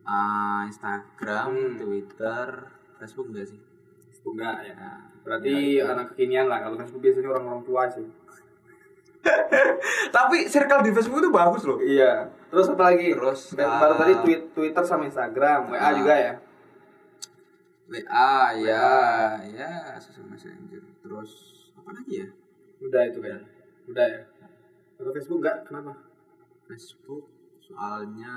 [0.04, 1.76] Ah, Instagram, Hmm.
[1.80, 2.48] Twitter,
[3.00, 3.60] Facebook enggak sih?
[4.24, 4.76] Enggak ya.
[4.76, 6.60] Nah, Berarti ya, anak kekinian lah.
[6.60, 8.04] Kalau Facebook biasanya orang-orang tua sih.
[10.16, 11.80] Tapi circle di Facebook itu bagus loh.
[11.80, 12.28] Iya.
[12.52, 13.16] Terus apa lagi?
[13.16, 15.92] Terus, Baru ah, tadi tweet, Twitter sama Instagram, WA Ah.
[15.96, 16.34] juga ya.
[17.88, 18.88] WA ya,
[19.48, 20.84] ya, social messenger.
[21.00, 21.32] Terus
[21.76, 22.28] apa lagi ya?
[22.80, 23.40] Udah itu kan.
[23.88, 24.22] Udah ya.
[25.00, 25.92] Kalau Facebook enggak, kenapa?
[26.64, 27.24] Facebook
[27.60, 28.36] soalnya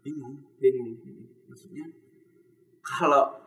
[0.00, 0.36] bingung.
[0.60, 0.96] Bingung.
[1.48, 1.86] Maksudnya
[2.80, 3.38] kalau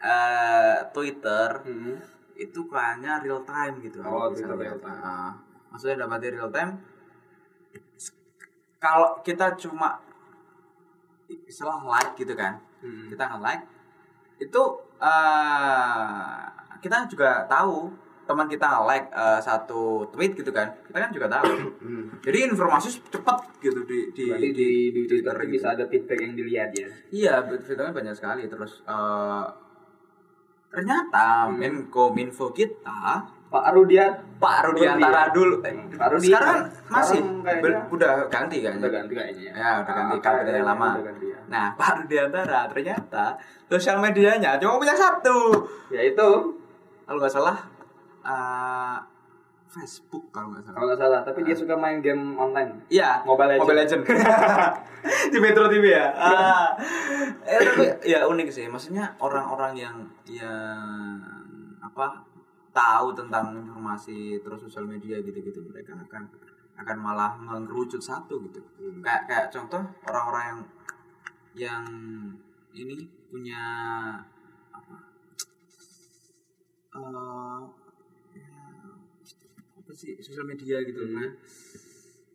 [0.00, 1.96] eh Twitter Hmm.
[2.34, 4.00] itu kayaknya real time gitu.
[4.00, 5.00] Oh, Twitter real time.
[5.04, 5.36] Ah,
[5.68, 6.80] maksudnya dapat real time.
[8.80, 10.00] Kalau kita cuma
[11.28, 13.12] istilah like gitu kan, Hmm.
[13.12, 13.64] kita nge-like
[14.40, 14.62] itu
[15.04, 16.40] eh
[16.80, 17.92] kita juga tahu
[18.30, 21.50] teman kita nge-like eh, satu tweet gitu kan, kita kan juga tahu.
[21.76, 22.06] Hmm.
[22.20, 25.50] Jadi informasi cepat gitu di di, Berarti di, di Twitter gitu.
[25.50, 26.86] bisa ada feedback yang dilihat ya.
[27.10, 28.46] Iya, fiturnya banyak sekali.
[28.46, 29.44] Terus eh,
[30.68, 31.58] ternyata Hmm.
[31.58, 35.58] Menko Minfo kita Pak Rudiat Pak Rudiantara dulu.
[35.60, 36.30] Eh, Pak Rudi.
[36.30, 38.78] sekarang masih Sekarang ber- udah ganti kan?
[38.78, 39.52] udah ganti kayaknya ya.
[39.52, 40.88] Ya, udah ganti Ah, kabinet yang lama.
[41.02, 41.38] ganti ya.
[41.50, 43.34] Nah, Pak Rudiantara ternyata
[43.66, 45.66] sosial medianya cuma punya satu.
[45.90, 46.30] Ya itu
[47.02, 47.58] Kalau nggak salah
[48.24, 48.98] eh,
[49.70, 50.74] Facebook kalau nggak salah.
[50.74, 52.82] kalau nggak salah, tapi dia suka main game online.
[52.90, 53.62] Iya, Mobile Legends.
[53.62, 54.02] Mobile Legend.
[55.32, 56.06] di Metro TV ya.
[56.10, 56.68] Ah.
[57.46, 58.66] Eh, tapi ya unik sih.
[58.66, 61.22] Maksudnya orang-orang yang yang
[61.78, 62.26] apa
[62.74, 66.26] tahu tentang informasi terus sosial media gitu-gitu mereka akan
[66.74, 68.58] akan malah mengerucut satu gitu.
[69.06, 70.60] Kayak kayak contoh orang-orang yang
[71.54, 71.84] yang
[72.74, 73.62] ini punya
[74.74, 74.96] apa?
[76.90, 77.60] eh,
[79.92, 81.16] sih sosial media gitu Hmm.
[81.16, 81.30] kan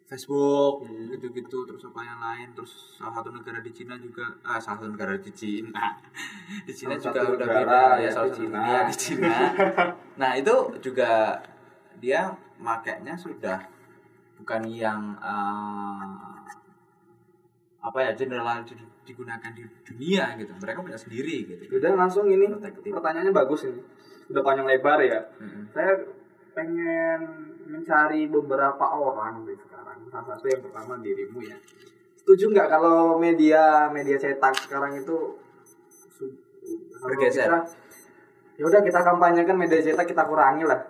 [0.05, 4.77] Facebook gitu-gitu terus apa yang lain terus salah satu negara di Cina juga ah salah
[4.77, 5.97] satu negara di Cina
[6.67, 8.53] di Cina Salah juga udah beda ya ya, salah satu Cina.
[8.55, 9.37] dunia di Cina
[10.15, 11.41] nah itu juga
[11.97, 12.21] dia
[12.55, 13.57] makainya sudah
[14.35, 16.13] bukan yang eh,
[17.81, 22.45] apa ya general di- digunakan di dunia gitu mereka punya sendiri gitu Udah langsung ini
[22.47, 22.89] Protektif.
[22.89, 23.77] pertanyaannya bagus ini.
[24.25, 25.21] Udah panjang lebar ya.
[25.37, 25.69] Mm-mm.
[25.69, 25.93] Saya
[26.55, 27.19] pengen
[27.67, 29.99] mencari beberapa orang nih sekarang.
[30.07, 31.59] Salah satu yang pertama dirimu ya.
[32.15, 35.35] Setuju nggak kalau media media cetak sekarang itu
[37.05, 37.51] Bergeser.
[38.55, 40.81] Ya udah kita kampanyekan media cetak kita kurangi lah.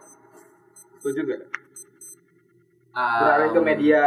[1.01, 1.41] Setuju nggak?
[2.95, 4.03] Beralih ke Um, media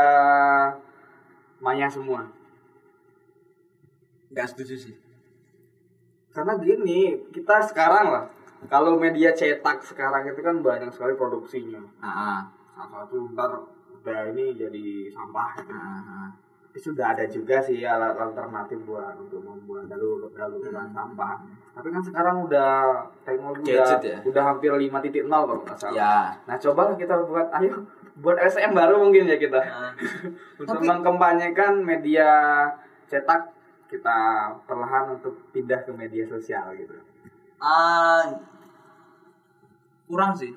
[1.61, 2.25] maya semua.
[4.29, 4.95] nggak setuju sih
[6.37, 8.25] Karena gini, kita sekarang lah.
[8.67, 11.79] Kalau media cetak sekarang itu kan banyak sekali produksinya.
[11.99, 12.43] ah
[12.75, 13.51] Salah satu ntar
[13.97, 15.51] udah ini jadi sampah.
[15.61, 16.29] ah, ah, ah.
[16.69, 20.91] Tapi sudah ada juga sih alat alternatif buat untuk membuat jalur jalur Hmm.
[20.91, 21.39] sampah.
[21.73, 22.71] Tapi kan sekarang udah
[23.23, 24.19] teknologi Gadget udah, ya?
[24.27, 25.95] udah hampir 5.0 kalau nggak salah.
[25.95, 27.73] ya Nah coba kita buat, ayo
[28.17, 29.59] buat SM baru mungkin ya kita.
[29.59, 29.91] Ah.
[30.61, 32.29] Untuk Tapi- mengkampanyekan media
[33.07, 33.55] cetak
[33.89, 34.19] kita
[34.69, 36.93] perlahan untuk pindah ke media sosial gitu.
[37.59, 38.23] Ah,
[40.07, 40.55] kurang sih.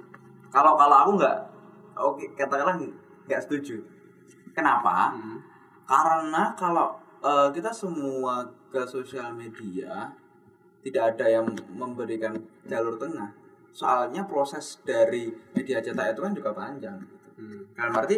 [0.53, 1.37] Kalau kalau aku nggak,
[1.97, 2.77] oke katakanlah
[3.25, 3.81] nggak setuju.
[4.53, 5.15] Kenapa?
[5.87, 10.13] Karena kalau eh, kita semua ke sosial media
[10.81, 12.33] tidak ada yang memberikan
[12.65, 13.33] jalur tengah.
[13.71, 16.97] Soalnya proses dari media cetak itu kan juga panjang.
[17.37, 17.71] Gitu.
[17.75, 18.17] Dalam arti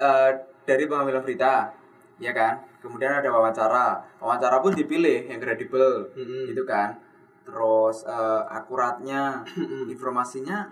[0.00, 0.30] eh,
[0.66, 1.70] dari pengambilan berita,
[2.18, 2.62] ya kan.
[2.82, 6.54] Kemudian ada wawancara, wawancara pun dipilih yang kredibel, Mm-mm.
[6.54, 6.94] gitu kan.
[7.46, 9.46] Terus eh, akuratnya
[9.94, 10.66] informasinya,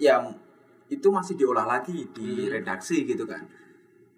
[0.00, 0.24] ya
[0.88, 3.44] itu masih diolah lagi di redaksi gitu kan.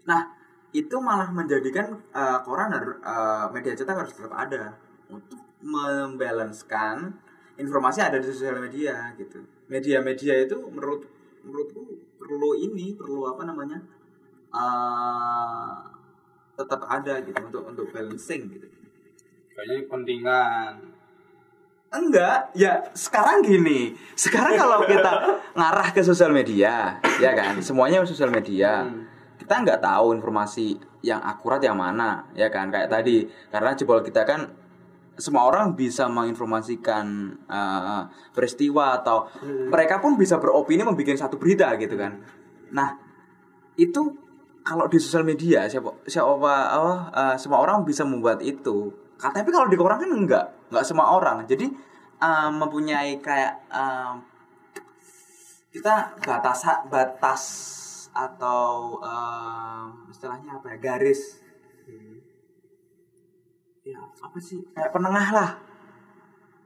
[0.07, 0.23] Nah
[0.71, 4.79] itu malah menjadikan eh, koran eh, media cetak harus tetap ada
[5.11, 7.11] untuk membalancekan
[7.59, 9.42] informasi yang ada di sosial media gitu.
[9.66, 11.03] Media-media itu menurut
[11.42, 11.83] menurutku
[12.23, 13.83] perlu ini perlu apa namanya
[14.55, 15.75] eh,
[16.55, 18.69] tetap ada gitu untuk untuk balancing gitu.
[19.59, 20.96] Kayaknya kepentingan.
[21.87, 23.94] Enggak, ya sekarang gini.
[24.18, 25.12] Sekarang kalau kita
[25.55, 28.85] ngarah ke sosial media, ya kan, semuanya sosial media.
[29.38, 30.75] Kita nggak tahu informasi
[31.07, 33.31] yang akurat yang mana, ya kan, kayak tadi.
[33.49, 34.51] Karena jebol kita kan
[35.16, 37.07] semua orang bisa menginformasikan
[37.49, 38.03] eh,
[38.37, 42.20] peristiwa atau mereka pun bisa beropini membuat satu berita gitu kan.
[42.75, 42.99] Nah,
[43.81, 44.12] itu
[44.66, 49.06] kalau di sosial media siapa siapa oh, eh, semua orang bisa membuat itu.
[49.17, 51.45] Ka- Tapi kalau di koran kan enggak, enggak semua orang.
[51.49, 51.67] Jadi
[52.21, 54.13] eh, mempunyai kayak eh,
[55.73, 57.43] kita batas batas
[58.17, 61.45] atau eh, istilahnya apa ya garis
[63.87, 65.51] ya apa sih kayak penengah lah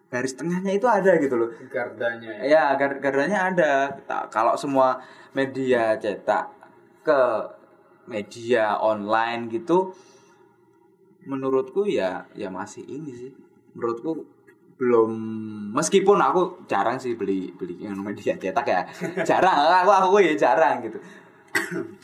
[0.08, 2.42] garis tengahnya itu ada gitu loh Gardanya ya.
[2.48, 3.72] Ya, gar garanya ada.
[4.08, 4.98] Ta- Kalau semua
[5.36, 6.50] media cetak
[7.06, 7.20] ke
[8.08, 9.92] media online gitu
[11.26, 13.30] menurutku ya ya masih ini sih.
[13.76, 14.26] Menurutku
[14.80, 15.12] belum
[15.76, 18.80] meskipun aku jarang sih beli beli yang media cetak ya.
[19.28, 20.96] Jarang, aku aku ya jarang gitu.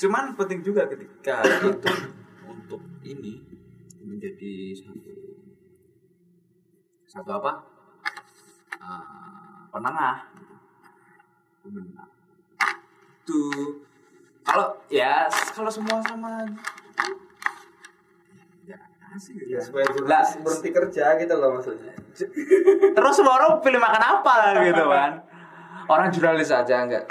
[0.05, 1.89] Cuman penting juga ketika itu
[2.45, 3.41] untuk ini
[4.05, 5.13] menjadi satu
[7.09, 7.53] satu apa?
[8.77, 10.37] eh, penengah
[13.27, 13.83] tuh
[14.47, 16.47] kalau ya kalau semua sama
[19.17, 19.61] asik Ya, ya.
[19.61, 21.93] supaya Lah, berhenti kerja gitu loh maksudnya.
[22.93, 25.13] terus semua orang pilih makan apa gitu kan
[25.87, 27.05] orang jurnalis aja enggak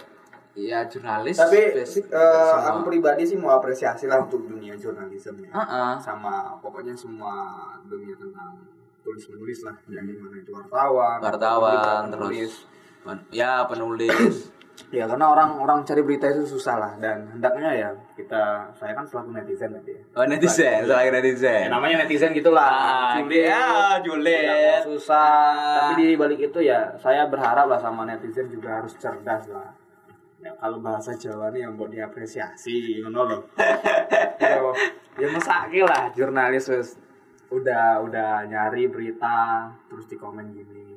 [0.54, 2.72] ya jurnalis Tapi basic semua.
[2.72, 5.52] aku pribadi sih mau apresiasi lah untuk dunia jurnalisme ya.
[5.52, 5.92] Heeh.
[6.00, 8.56] Sama pokoknya semua dunia tentang
[9.02, 12.66] tulis menulis lah yang di mana itu wartawan, wartawan penulis.
[13.04, 14.50] terus ya penulis
[14.92, 19.32] Ya karena orang-orang cari berita itu susah lah dan hendaknya ya kita saya kan selaku
[19.32, 20.02] netizen tadi ya.
[20.16, 22.64] oh netizen selain Ya, netizen namanya netizen gitulah.
[22.68, 24.36] Ah, Julid, ya, julid.
[24.36, 25.32] tidak mau susah.
[25.56, 25.76] Ah.
[25.92, 29.72] Tapi di balik itu ya saya berharap lah sama netizen juga harus cerdas lah.
[30.40, 33.42] Ya, kalau bahasa Jawa nih yang buat diapresiasi, ngono loh.
[34.44, 34.62] ya,
[35.18, 36.70] ya mesake lah jurnalis
[37.50, 40.95] udah udah nyari berita terus di komen gini.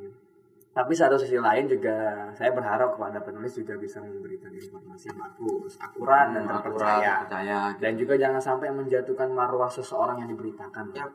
[0.78, 5.74] Tapi satu sisi lain juga saya berharap kepada penulis juga bisa memberikan informasi yang bagus,
[5.74, 7.26] akurat dan Hmm, terpercaya.
[7.26, 10.94] percaya Dan juga jangan sampai menjatuhkan marwah seseorang yang diberitakan.
[10.94, 11.10] Yap.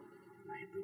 [0.52, 0.84] Nah itu.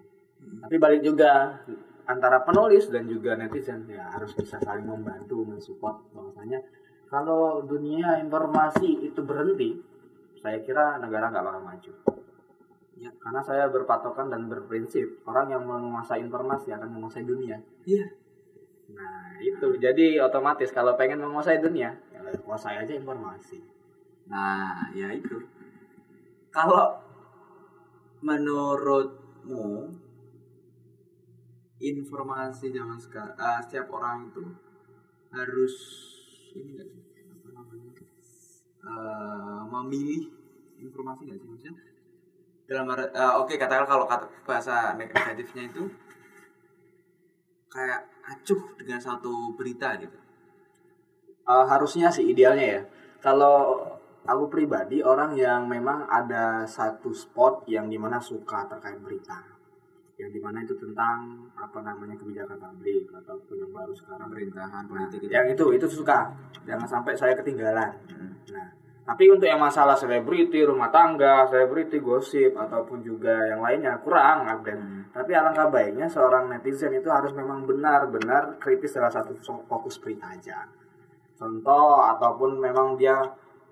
[0.63, 1.59] Tapi balik juga
[2.07, 6.63] antara penulis dan juga netizen ya harus bisa saling membantu, mensupport bahwasanya
[7.11, 9.75] kalau dunia informasi itu berhenti,
[10.39, 11.91] saya kira negara nggak bakal maju.
[12.95, 17.59] Ya, karena saya berpatokan dan berprinsip orang yang menguasai informasi akan menguasai dunia.
[17.83, 18.07] iya
[18.95, 23.61] Nah itu jadi otomatis kalau pengen menguasai dunia, ya kuasai aja informasi.
[24.29, 25.41] Nah, ya itu.
[26.53, 27.01] Kalau
[28.21, 29.95] menurutmu
[31.79, 34.43] informasi zaman sekarang setiap orang itu
[35.31, 35.75] harus
[36.51, 37.91] ini nggak sih apa namanya
[38.83, 40.27] eh, memilih
[40.83, 41.73] informasi nggak sih maksudnya
[42.67, 45.87] dalam eh, oke katakan kalau kata bahasa negatifnya itu
[47.69, 50.19] kayak acuh dengan satu berita gitu
[51.49, 52.81] Eh, harusnya sih idealnya ya.
[53.25, 53.81] Kalau
[54.21, 59.41] aku pribadi orang yang memang ada satu spot yang di mana suka terkait berita,
[60.21, 64.29] yang di mana itu tentang apa namanya kebijakan publik ataupun yang baru sekarang.
[64.29, 66.29] pemerintahan Nah, politik itu yang itu itu suka.
[66.69, 67.97] Jangan sampai saya ketinggalan.
[68.13, 68.37] Hmm.
[68.53, 68.69] Nah,
[69.05, 74.77] tapi untuk yang masalah selebriti, rumah tangga, selebriti, gosip ataupun juga yang lainnya kurang update.
[74.77, 75.01] Hmm.
[75.09, 79.33] Tapi alangkah baiknya seorang netizen itu harus memang benar-benar kritis salah satu
[79.65, 80.69] fokus berita aja.
[81.39, 83.17] Contoh ataupun memang dia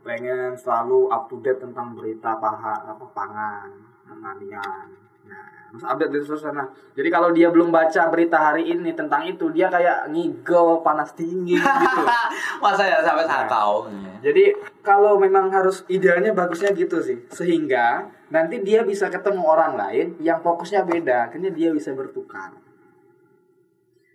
[0.01, 3.69] pengen selalu up to date tentang berita paha, apa pangan,
[4.07, 4.87] pertanian.
[5.27, 6.63] Nah, harus update dari sana.
[6.95, 11.59] Jadi kalau dia belum baca berita hari ini tentang itu, dia kayak ngigau panas dingin
[11.59, 12.03] gitu.
[12.63, 13.43] masa ya sampai Nah.
[13.43, 13.91] sakau
[14.23, 20.15] Jadi kalau memang harus idealnya bagusnya gitu sih, sehingga nanti dia bisa ketemu orang lain
[20.23, 22.55] yang fokusnya beda, akhirnya dia bisa bertukar.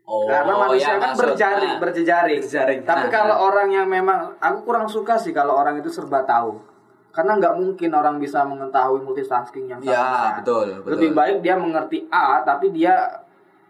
[0.02, 2.40] oh Karena manusia ya, kan berjaring, nah, berjejaring.
[2.42, 2.80] berjejaring.
[2.82, 3.44] Tapi Nah, kalau nah.
[3.46, 6.71] orang yang memang, aku kurang suka sih kalau orang itu serba tahu.
[7.12, 10.40] Karena nggak mungkin orang bisa mengetahui multitasking yang ya sama.
[10.40, 12.96] betul betul Lebih baik dia mengerti A, tapi dia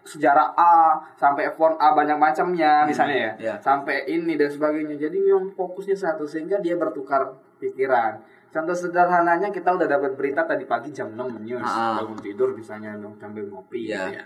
[0.02, 0.74] sejarah A
[1.12, 3.54] sampai font A banyak macamnya misalnya ya, ya.
[3.56, 4.94] sampai ini dan sebagainya.
[4.96, 8.18] Jadi yang fokusnya satu sehingga dia bertukar pikiran.
[8.48, 11.98] Contoh sederhananya kita udah dapat berita tadi pagi jam 6 news Ah.
[11.98, 13.96] bangun tidur misalnya sambil ngopi Iya.
[14.04, 14.24] gitu ya.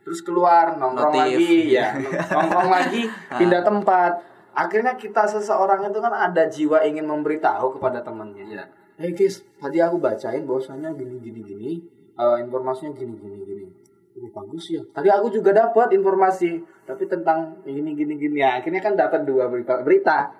[0.00, 1.32] terus keluar nongkrong Notif.
[1.32, 1.88] lagi ya
[2.36, 4.12] nongkrong lagi pindah tempat
[4.54, 8.64] akhirnya kita seseorang itu kan ada jiwa ingin memberitahu kepada temannya Iya.
[8.94, 11.70] Hey guys, tadi aku bacain bahwasannya gini gini gini,
[12.14, 13.66] eh, informasinya gini gini gini.
[14.14, 14.78] Oh, bagus ya.
[14.94, 18.62] Tadi aku juga dapat informasi, tapi tentang gini gini gini ya.
[18.62, 20.30] Akhirnya kan dapat dua berita, berita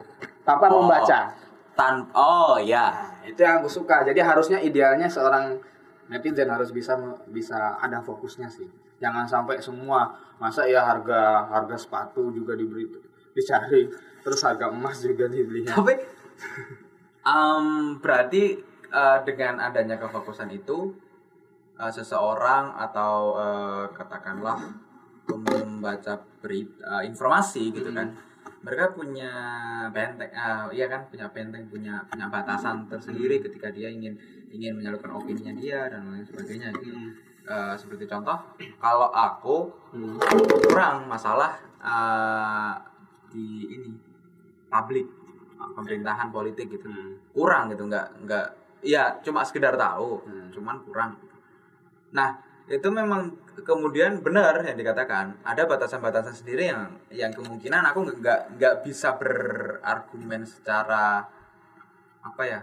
[0.47, 0.87] tanpa Oh.
[0.87, 1.35] membaca.
[1.75, 2.95] Tan oh ya.
[2.95, 4.07] Nah, itu yang aku suka.
[4.07, 5.59] Jadi harusnya idealnya seorang
[6.07, 6.95] netizen harus bisa
[7.27, 8.71] bisa ada fokusnya sih.
[9.03, 12.87] Jangan sampai semua masa ya harga harga sepatu juga diberi
[13.35, 13.91] dicari,
[14.23, 15.75] terus harga emas juga dilihat.
[15.75, 15.95] Tapi
[17.27, 17.67] em,
[17.99, 20.95] berarti eh, dengan adanya kefokusan itu
[21.77, 24.59] eh, seseorang atau eh, katakanlah
[25.25, 28.13] membaca berita eh, informasi gitu kan
[28.65, 29.33] mereka punya
[29.93, 34.17] benteng ah iya kan punya benteng punya punya batasan tersendiri ketika dia ingin
[34.49, 36.97] ingin menyalurkan opininya dia dan lain sebagainya gitu.
[37.45, 38.41] Eh, seperti contoh
[38.81, 40.17] kalau aku Hmm.
[40.65, 41.61] kurang masalah
[43.35, 43.91] di ini
[44.71, 45.11] publik
[45.75, 47.19] pemerintahan politik gitu Hmm.
[47.33, 48.47] kurang gitu nggak nggak
[48.81, 50.49] ya cuma sekedar tahu Hmm.
[50.51, 51.35] cuman kurang gitu.
[52.13, 58.55] nah itu memang kemudian benar yang dikatakan ada batasan-batasan sendiri yang yang kemungkinan aku nggak-
[58.55, 61.27] nggak bisa berargumen secara
[62.21, 62.61] apa ya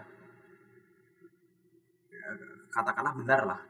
[2.70, 3.62] katakanlah benar lah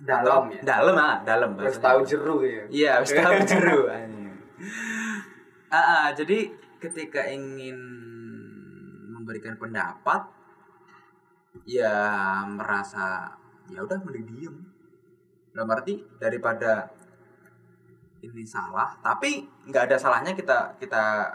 [0.00, 0.62] Dalam Atau- ya.
[0.64, 2.64] dalam ah dalam Harus tahu jeru ya.
[2.72, 3.80] Iya, harus tahu jeru.
[5.70, 6.50] Ah, ah, jadi
[6.82, 7.78] ketika ingin
[9.14, 10.26] memberikan pendapat,
[11.62, 11.94] ya
[12.50, 13.30] merasa
[13.70, 14.56] ya udah mending diem.
[15.54, 16.90] Dalam arti daripada
[18.22, 21.30] ini salah, tapi nggak ada salahnya kita kita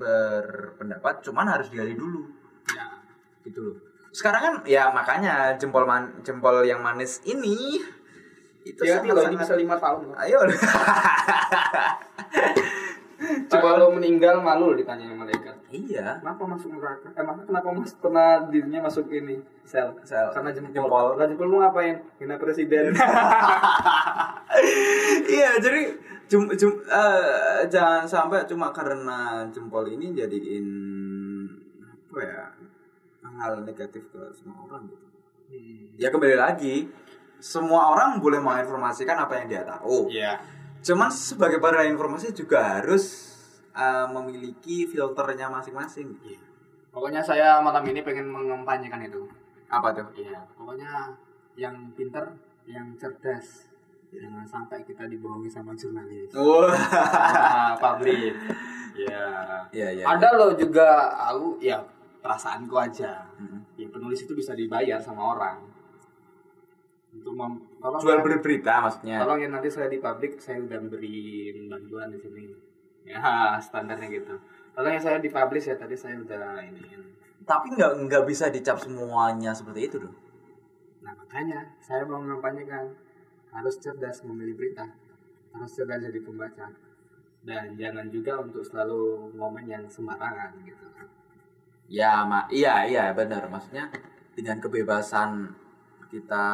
[0.00, 2.24] berpendapat, cuman harus digali dulu.
[2.72, 2.88] Ya,
[3.44, 3.76] gitu loh.
[4.16, 7.84] Sekarang kan ya makanya jempol man, jempol yang manis ini
[8.64, 10.08] itu Hati-hati loh, ini sangat-sangat- bisa lima tahun.
[10.16, 10.40] Ayo.
[13.48, 15.56] Coba lo meninggal malu lo ditanya sama malaikat.
[15.70, 16.18] iya.
[16.20, 17.08] Kenapa masuk neraka?
[17.10, 19.90] Eh, kenapa mas pernah dirinya masuk ini sel?
[20.02, 20.30] Sel.
[20.30, 20.72] Karena jempol.
[20.74, 21.06] Jempol.
[21.16, 21.96] Karena jempol lu ngapain?
[22.20, 22.94] Hina presiden.
[25.28, 25.80] iya, jadi
[26.28, 30.66] jem, jem- eh, jangan sampai cuma karena jempol ini jadiin
[32.10, 32.44] apa ya
[33.34, 35.06] hal negatif ke semua orang gitu.
[35.98, 36.86] Ya kembali lagi,
[37.38, 40.06] semua orang boleh menginformasikan apa yang dia tahu.
[40.06, 40.38] Iya.
[40.84, 43.32] Cuman sebagai para informasi juga harus
[43.72, 46.12] eh, memiliki filternya masing-masing.
[46.92, 49.24] Pokoknya saya malam ini pengen mengempanyekan itu.
[49.72, 50.06] Apa tuh?
[50.14, 50.44] Iya.
[50.54, 51.10] Pokoknya
[51.56, 52.22] yang pinter,
[52.68, 53.72] yang cerdas.
[54.14, 56.30] Jangan sampai kita dibohongi sama jurnalis.
[56.38, 56.70] Wah.
[56.70, 58.30] Ah, publik.
[58.94, 59.26] Iya.
[59.74, 60.04] Iya, iya.
[60.06, 61.82] Ada loh juga aku ya
[62.22, 63.26] perasaanku aja.
[63.40, 63.58] Mm.
[63.74, 65.66] Ya penulis itu bisa dibayar sama orang.
[67.10, 69.16] Untuk mem tolong Jual ya, beli berita maksudnya.
[69.20, 72.42] tolong ya nanti saya di publik saya udah beri bantuan di sini.
[73.04, 73.20] Ya
[73.64, 74.32] standarnya gitu.
[74.72, 76.80] Tolong ya saya di publish ya tadi saya udah ini.
[77.44, 80.16] Tapi nggak nggak bisa dicap semuanya seperti itu dong.
[81.04, 82.88] Nah makanya saya mau mengampanyekan
[83.52, 84.88] harus cerdas memilih berita,
[85.52, 86.72] harus cerdas jadi pembaca,
[87.44, 90.88] dan jangan juga untuk selalu momen yang sembarangan gitu.
[91.84, 93.44] Ya, ma iya iya benar.
[93.52, 93.92] Maksudnya
[94.32, 95.52] dengan kebebasan
[96.08, 96.48] kita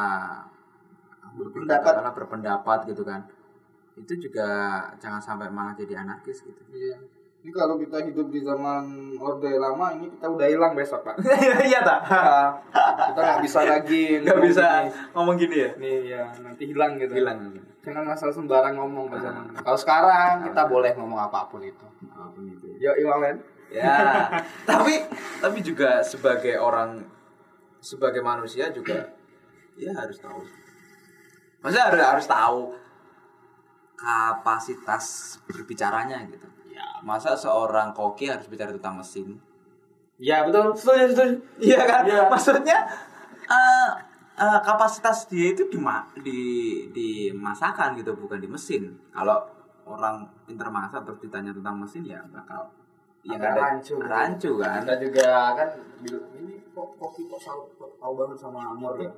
[1.31, 1.79] Berpendapat.
[1.83, 3.21] katakanlah berpendapat gitu kan.
[3.95, 4.47] Itu juga
[4.97, 6.61] jangan sampai malah jadi anarkis gitu.
[6.71, 6.97] Iya.
[7.41, 11.17] Ini kalau kita hidup di zaman orde lama ini kita udah hilang besok pak.
[11.73, 11.99] Iya tak?
[12.05, 12.53] Ya,
[13.09, 14.89] kita nggak bisa lagi Nggak bisa gini.
[15.17, 15.71] ngomong gini ya.
[15.81, 17.17] Nih ya nanti hilang gitu.
[17.17, 17.39] Hilang.
[17.81, 19.43] Jangan asal sembarang ngomong Pak zaman.
[19.57, 21.81] Kalau sekarang kita boleh ngomong apa pun itu.
[22.13, 22.77] Apa pun itu.
[22.77, 23.41] Yo Iwamen.
[23.73, 24.29] Ya,
[24.69, 25.01] tapi
[25.41, 27.01] tapi juga sebagai orang
[27.81, 29.17] sebagai manusia juga
[29.73, 30.45] ya harus tahu.
[31.61, 32.61] Maksudnya harus harus tahu
[33.93, 35.05] kapasitas
[35.45, 36.49] berbicaranya gitu.
[36.73, 36.85] Ya.
[37.05, 39.37] Masa seorang koki harus bicara tentang mesin?
[40.17, 40.73] Ya betul.
[40.73, 41.35] Setuju setuju.
[41.61, 42.01] Iya kan?
[42.09, 42.25] Iya.
[42.25, 42.77] Maksudnya
[43.45, 43.89] eh,
[44.41, 45.77] eh, kapasitas dia itu di
[46.25, 46.41] di
[46.89, 48.97] dimasakan gitu bukan di mesin.
[49.13, 49.37] Kalau
[49.85, 52.69] orang pinter masak terus ditanya tentang mesin ya bakal
[53.21, 54.01] ya ada rancu.
[54.01, 54.81] rancu kan.
[54.81, 55.69] Kita juga kan
[56.41, 57.61] ini kok kopi kok tahu
[58.01, 59.13] tahu banget sama Amor ya.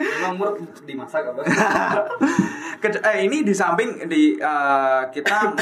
[0.00, 1.40] Emang Mur dimasak apa?
[2.80, 5.52] Eh, ini di samping di eh, kita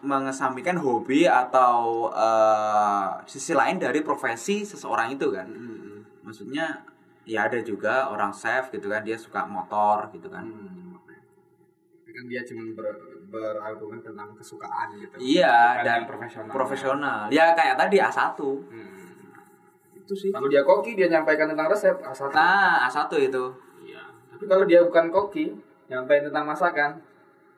[0.00, 5.44] mengesampingkan hobi atau eh, sisi lain dari profesi seseorang itu kan.
[6.24, 6.80] Maksudnya
[7.28, 10.48] ya ada juga orang chef gitu kan dia suka motor gitu kan.
[10.48, 10.96] Hmm.
[12.14, 12.86] kan dia cuma ber,
[13.26, 15.18] berargumen tentang kesukaan gitu.
[15.18, 16.52] Iya dan profesional.
[16.54, 17.20] profesional.
[17.28, 18.38] Ya kayak tadi A1.
[18.38, 18.93] Hmm.
[20.04, 20.28] Itu sih.
[20.28, 22.28] Kalau dia koki dia nyampaikan tentang resep asal.
[22.28, 23.44] Nah, A1 itu.
[23.82, 24.04] Iya.
[24.28, 25.48] Tapi kalau dia bukan koki,
[25.86, 27.00] nyampein tentang masakan.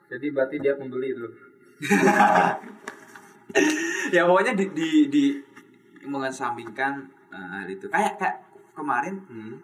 [0.07, 1.27] Jadi berarti dia pembeli itu.
[4.09, 5.25] ya pokoknya di di, di
[6.03, 6.93] mengesampingkan
[7.29, 8.37] eh, hal itu kayak kayak
[8.71, 9.55] kemarin Hmm.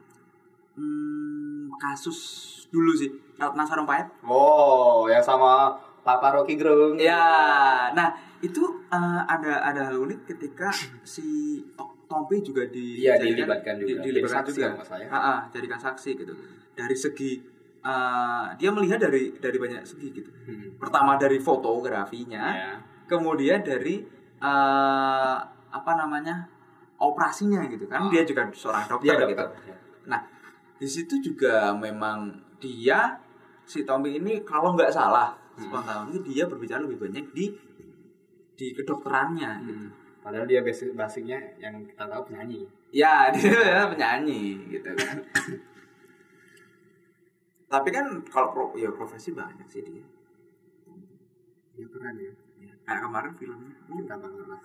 [0.75, 2.19] hmm, kasus
[2.67, 6.97] dulu sih Ratna Sarumpait Oh, yang sama Papa Rocky Gerung.
[6.97, 7.21] ya
[7.91, 10.69] nah itu eh, ada ada hal unik ketika
[11.01, 11.23] si
[11.73, 13.85] To- Tompi juga di jadikan- dilibatkan juga.
[13.85, 15.07] di- Jadi dilibatkan saksi juga ya.
[15.07, 16.33] Ah, ah, jadikan saksi gitu
[16.71, 17.31] dari segi
[17.81, 20.75] eh, dia melihat dari dari banyak segi gitu Hmm.
[20.77, 22.71] pertama dari fotografinya Ya.
[23.05, 23.99] kemudian dari
[24.37, 25.35] eh,
[25.69, 26.47] apa namanya
[26.97, 28.09] operasinya gitu kan Oh.
[28.09, 29.75] dia juga seorang dokter gitu dokter.
[30.05, 30.23] nah
[30.73, 33.19] di situ juga memang dia
[33.61, 36.07] si Tommy ini kalau nggak salah Hmm.
[36.07, 37.45] itu dia berbicara lebih banyak di
[38.53, 39.85] di kedokterannya gitu.
[40.23, 42.63] Padahal dia basic basicnya yang kita tahu penyanyi.
[42.93, 45.17] ya dia penyanyi gitu kan
[47.73, 50.05] tapi kan kalau pro- ya profesi banyak sih dia
[51.73, 52.29] Dia keren ya.
[52.61, 54.61] Ya, kayak kemarin filmnya Kita banget lah.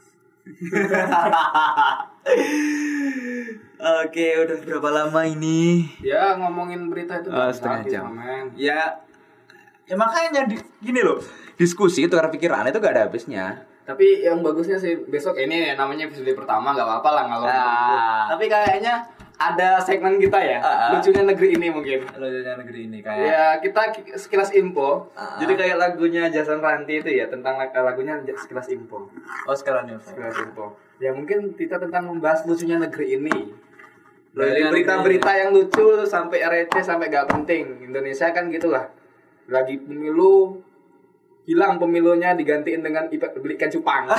[4.04, 5.88] Oke, udah berapa lama ini?
[6.04, 8.12] Ya ngomongin berita itu udah setengah jam.
[8.12, 8.52] men.
[8.60, 9.00] Ya,
[9.88, 11.16] ya makanya di, gini loh,
[11.56, 13.64] diskusi itu karena pikiran itu gak ada habisnya.
[13.88, 18.24] Tapi yang bagusnya sih besok ini namanya episode pertama gak apa-apa lah ngalor Ah.
[18.28, 19.00] Tapi kayaknya
[19.34, 20.88] ada segmen kita ya, Ah, ah.
[20.92, 22.04] lucunya negeri ini mungkin.
[22.10, 25.08] Lucunya negeri ini kayak Ya kita ki- sekilas info.
[25.14, 25.38] Ah.
[25.38, 29.08] Jadi kayak lagunya Jason Ranti itu ya tentang lag- lagunya sekilas info.
[29.46, 29.96] oh sekarang nih.
[29.96, 30.76] Sekilas info.
[30.98, 33.54] Ya mungkin kita tentang membahas lucunya negeri ini.
[34.28, 37.80] Dari berita-berita yang lucu sampai receh sampai gak penting.
[37.80, 38.90] Indonesia kan gitulah.
[39.46, 40.60] Lagi pemilu
[41.48, 44.04] hilang pemilunya digantiin dengan beli ikan cupang.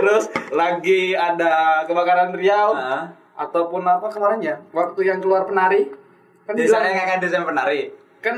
[0.00, 3.14] Terus lagi ada kebakaran Riau Ah.
[3.38, 4.56] ataupun apa kemarin ya?
[4.70, 5.86] Waktu yang keluar penari
[6.44, 7.94] kan Desa hilang yang kayak desa penari.
[8.18, 8.36] kan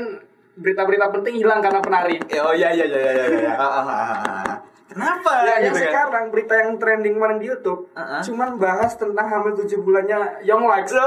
[0.53, 2.21] berita-berita penting hilang karena penari.
[2.37, 3.51] Oh iya iya iya iya iya.
[3.51, 4.55] Ah, ah, ah, ah.
[4.85, 5.41] Kenapa?
[5.41, 5.89] Ya, yang gitu kan?
[5.89, 8.21] sekarang berita yang trending kemarin di YouTube Uh-uh.
[8.21, 10.93] cuman bahas tentang hamil 7 bulannya Young Likes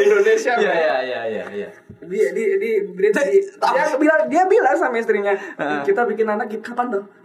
[0.00, 0.52] Indonesia.
[0.56, 1.68] Iya iya iya iya iya.
[1.98, 5.34] Di di di berita di, dia bilang dia bilang sama istrinya,
[5.82, 7.06] kita bikin anak gitu kapan dong?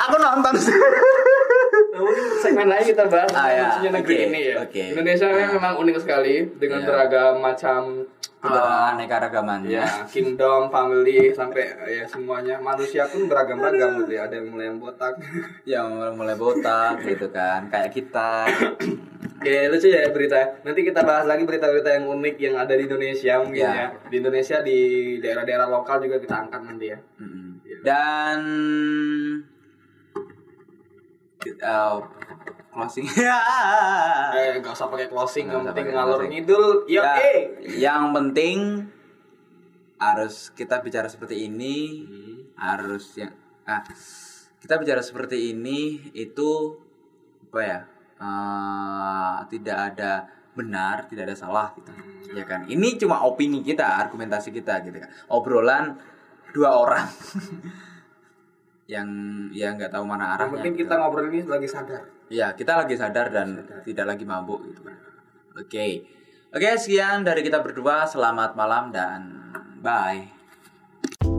[0.00, 0.74] Aku nonton sih.
[2.40, 3.66] Segmen lain kita bahas Ah, ya.
[3.82, 4.54] negeri Oke, ini ya.
[4.58, 4.82] oke.
[4.96, 5.52] Indonesia Ah.
[5.52, 6.86] memang unik sekali dengan Iya.
[6.86, 7.80] beragam macam
[8.40, 9.68] Ah, aneka ragamannya.
[9.76, 14.24] ya kingdom, family sampai ya semuanya manusia pun beragam-ragam gitu ya.
[14.24, 15.14] Ada yang mulai yang botak.
[15.68, 18.48] yang mulai botak gitu kan kayak kita
[19.40, 20.36] Oke, lucu ya berita.
[20.60, 23.72] Nanti kita bahas lagi berita-berita yang unik yang ada di Indonesia mungkin Ya.
[23.72, 23.88] ya.
[24.08, 24.78] Di Indonesia di
[25.16, 26.98] daerah-daerah lokal juga kita angkat nanti ya.
[27.20, 27.48] Mm-mm.
[27.80, 28.40] dan
[31.64, 31.98] uh,
[32.70, 33.38] closing ya
[34.34, 36.86] Eh, gak usah pakai closing, yang penting ngalor ngidul.
[36.86, 37.50] Ya, eh.
[37.76, 38.86] yang penting
[40.00, 42.06] harus kita bicara seperti ini
[42.56, 43.36] harus yang
[43.68, 43.84] ah,
[44.56, 46.80] kita bicara seperti ini itu
[47.50, 47.80] apa ya
[48.16, 50.12] eh, tidak ada
[50.56, 51.92] benar tidak ada salah gitu
[52.32, 56.00] ya kan ini cuma opini kita argumentasi kita gitu kan obrolan
[56.56, 57.06] dua orang
[58.90, 59.08] yang
[59.54, 60.82] ya nggak tahu mana Yang arahnya penting gitu.
[60.88, 63.82] kita ngobrol ini lagi sadar ya kita lagi sadar dan sadar.
[63.84, 64.80] tidak lagi mabuk gitu.
[64.86, 65.66] Oke.
[65.66, 65.92] Okay.
[66.50, 68.10] Oke, okay, sekian dari kita berdua.
[68.10, 69.20] Selamat malam dan
[69.78, 71.29] bye.